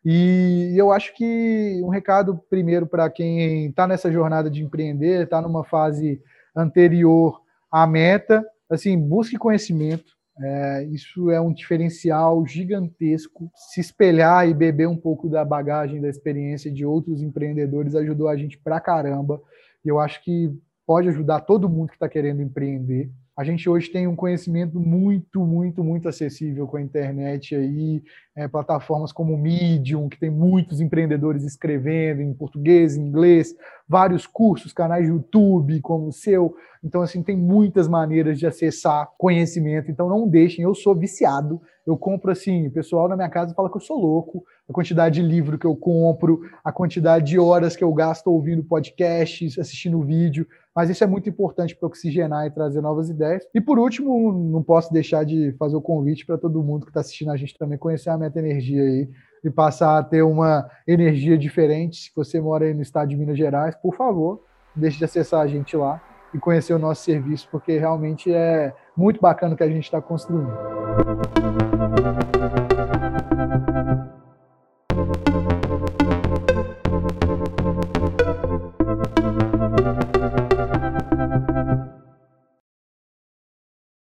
E 0.05 0.73
eu 0.77 0.91
acho 0.91 1.13
que 1.13 1.81
um 1.83 1.89
recado 1.89 2.39
primeiro 2.49 2.87
para 2.87 3.09
quem 3.09 3.65
está 3.67 3.85
nessa 3.85 4.11
jornada 4.11 4.49
de 4.49 4.63
empreender, 4.63 5.23
está 5.23 5.41
numa 5.41 5.65
fase 5.65 6.21
anterior 6.55 7.41
à 7.71 7.85
meta, 7.85 8.45
assim, 8.69 8.97
busque 8.97 9.37
conhecimento. 9.37 10.17
É, 10.41 10.83
isso 10.85 11.29
é 11.29 11.41
um 11.41 11.51
diferencial 11.51 12.45
gigantesco. 12.47 13.51
Se 13.53 13.81
espelhar 13.81 14.47
e 14.47 14.53
beber 14.53 14.87
um 14.87 14.95
pouco 14.95 15.27
da 15.27 15.43
bagagem, 15.43 15.99
da 15.99 16.07
experiência 16.07 16.71
de 16.71 16.85
outros 16.85 17.21
empreendedores 17.21 17.93
ajudou 17.93 18.29
a 18.29 18.37
gente 18.37 18.57
pra 18.57 18.79
caramba. 18.79 19.41
E 19.83 19.89
eu 19.89 19.99
acho 19.99 20.23
que 20.23 20.49
pode 20.89 21.07
ajudar 21.07 21.41
todo 21.41 21.69
mundo 21.69 21.89
que 21.89 21.97
está 21.97 22.09
querendo 22.09 22.41
empreender. 22.41 23.11
A 23.37 23.43
gente 23.43 23.69
hoje 23.69 23.91
tem 23.91 24.07
um 24.07 24.15
conhecimento 24.15 24.79
muito, 24.79 25.45
muito, 25.45 25.83
muito 25.83 26.09
acessível 26.09 26.65
com 26.65 26.77
a 26.77 26.81
internet 26.81 27.55
aí, 27.55 28.01
é, 28.35 28.47
plataformas 28.47 29.11
como 29.11 29.35
o 29.35 29.37
Medium, 29.37 30.09
que 30.09 30.19
tem 30.19 30.31
muitos 30.31 30.81
empreendedores 30.81 31.43
escrevendo 31.43 32.23
em 32.23 32.33
português, 32.33 32.97
em 32.97 33.03
inglês, 33.03 33.53
vários 33.87 34.25
cursos, 34.25 34.73
canais 34.73 35.05
de 35.05 35.11
YouTube 35.11 35.79
como 35.81 36.07
o 36.07 36.11
seu. 36.11 36.55
Então, 36.83 37.03
assim, 37.03 37.21
tem 37.21 37.37
muitas 37.37 37.87
maneiras 37.87 38.39
de 38.39 38.47
acessar 38.47 39.09
conhecimento. 39.15 39.91
Então, 39.91 40.09
não 40.09 40.27
deixem. 40.27 40.63
Eu 40.63 40.73
sou 40.73 40.95
viciado. 40.95 41.61
Eu 41.85 41.95
compro, 41.97 42.31
assim, 42.31 42.65
o 42.65 42.71
pessoal 42.71 43.07
na 43.07 43.15
minha 43.15 43.29
casa 43.29 43.53
fala 43.53 43.69
que 43.69 43.77
eu 43.77 43.81
sou 43.81 43.99
louco. 43.99 44.43
A 44.69 44.73
quantidade 44.73 45.19
de 45.19 45.27
livro 45.27 45.57
que 45.57 45.65
eu 45.65 45.75
compro, 45.75 46.41
a 46.63 46.71
quantidade 46.71 47.25
de 47.25 47.39
horas 47.39 47.75
que 47.75 47.83
eu 47.83 47.91
gasto 47.91 48.27
ouvindo 48.27 48.63
podcasts, 48.63 49.57
assistindo 49.57 50.03
vídeo 50.03 50.45
mas 50.79 50.89
isso 50.89 51.03
é 51.03 51.07
muito 51.07 51.27
importante 51.27 51.75
para 51.75 51.87
oxigenar 51.87 52.45
e 52.45 52.51
trazer 52.51 52.79
novas 52.79 53.09
ideias. 53.09 53.43
E 53.53 53.59
por 53.59 53.77
último, 53.77 54.31
não 54.31 54.63
posso 54.63 54.93
deixar 54.93 55.25
de 55.25 55.53
fazer 55.59 55.75
o 55.75 55.81
convite 55.81 56.25
para 56.25 56.37
todo 56.37 56.63
mundo 56.63 56.85
que 56.85 56.89
está 56.89 57.01
assistindo 57.01 57.31
a 57.31 57.35
gente 57.35 57.57
também 57.57 57.77
conhecer 57.77 58.09
a 58.09 58.17
Meta 58.17 58.39
Energia 58.39 58.81
aí 58.81 59.09
e 59.43 59.49
passar 59.49 59.97
a 59.97 60.03
ter 60.03 60.21
uma 60.21 60.69
energia 60.87 61.37
diferente. 61.37 62.03
Se 62.03 62.11
você 62.15 62.39
mora 62.39 62.63
aí 62.63 62.73
no 62.73 62.81
estado 62.81 63.09
de 63.09 63.17
Minas 63.17 63.37
Gerais, 63.37 63.75
por 63.75 63.93
favor, 63.93 64.41
deixe 64.73 64.97
de 64.97 65.03
acessar 65.03 65.41
a 65.41 65.47
gente 65.47 65.75
lá 65.75 66.01
e 66.33 66.37
conhecer 66.37 66.73
o 66.73 66.79
nosso 66.79 67.03
serviço, 67.03 67.49
porque 67.51 67.77
realmente 67.77 68.31
é 68.31 68.73
muito 68.95 69.19
bacana 69.19 69.55
o 69.55 69.57
que 69.57 69.63
a 69.63 69.69
gente 69.69 69.83
está 69.83 70.01
construindo. 70.01 70.53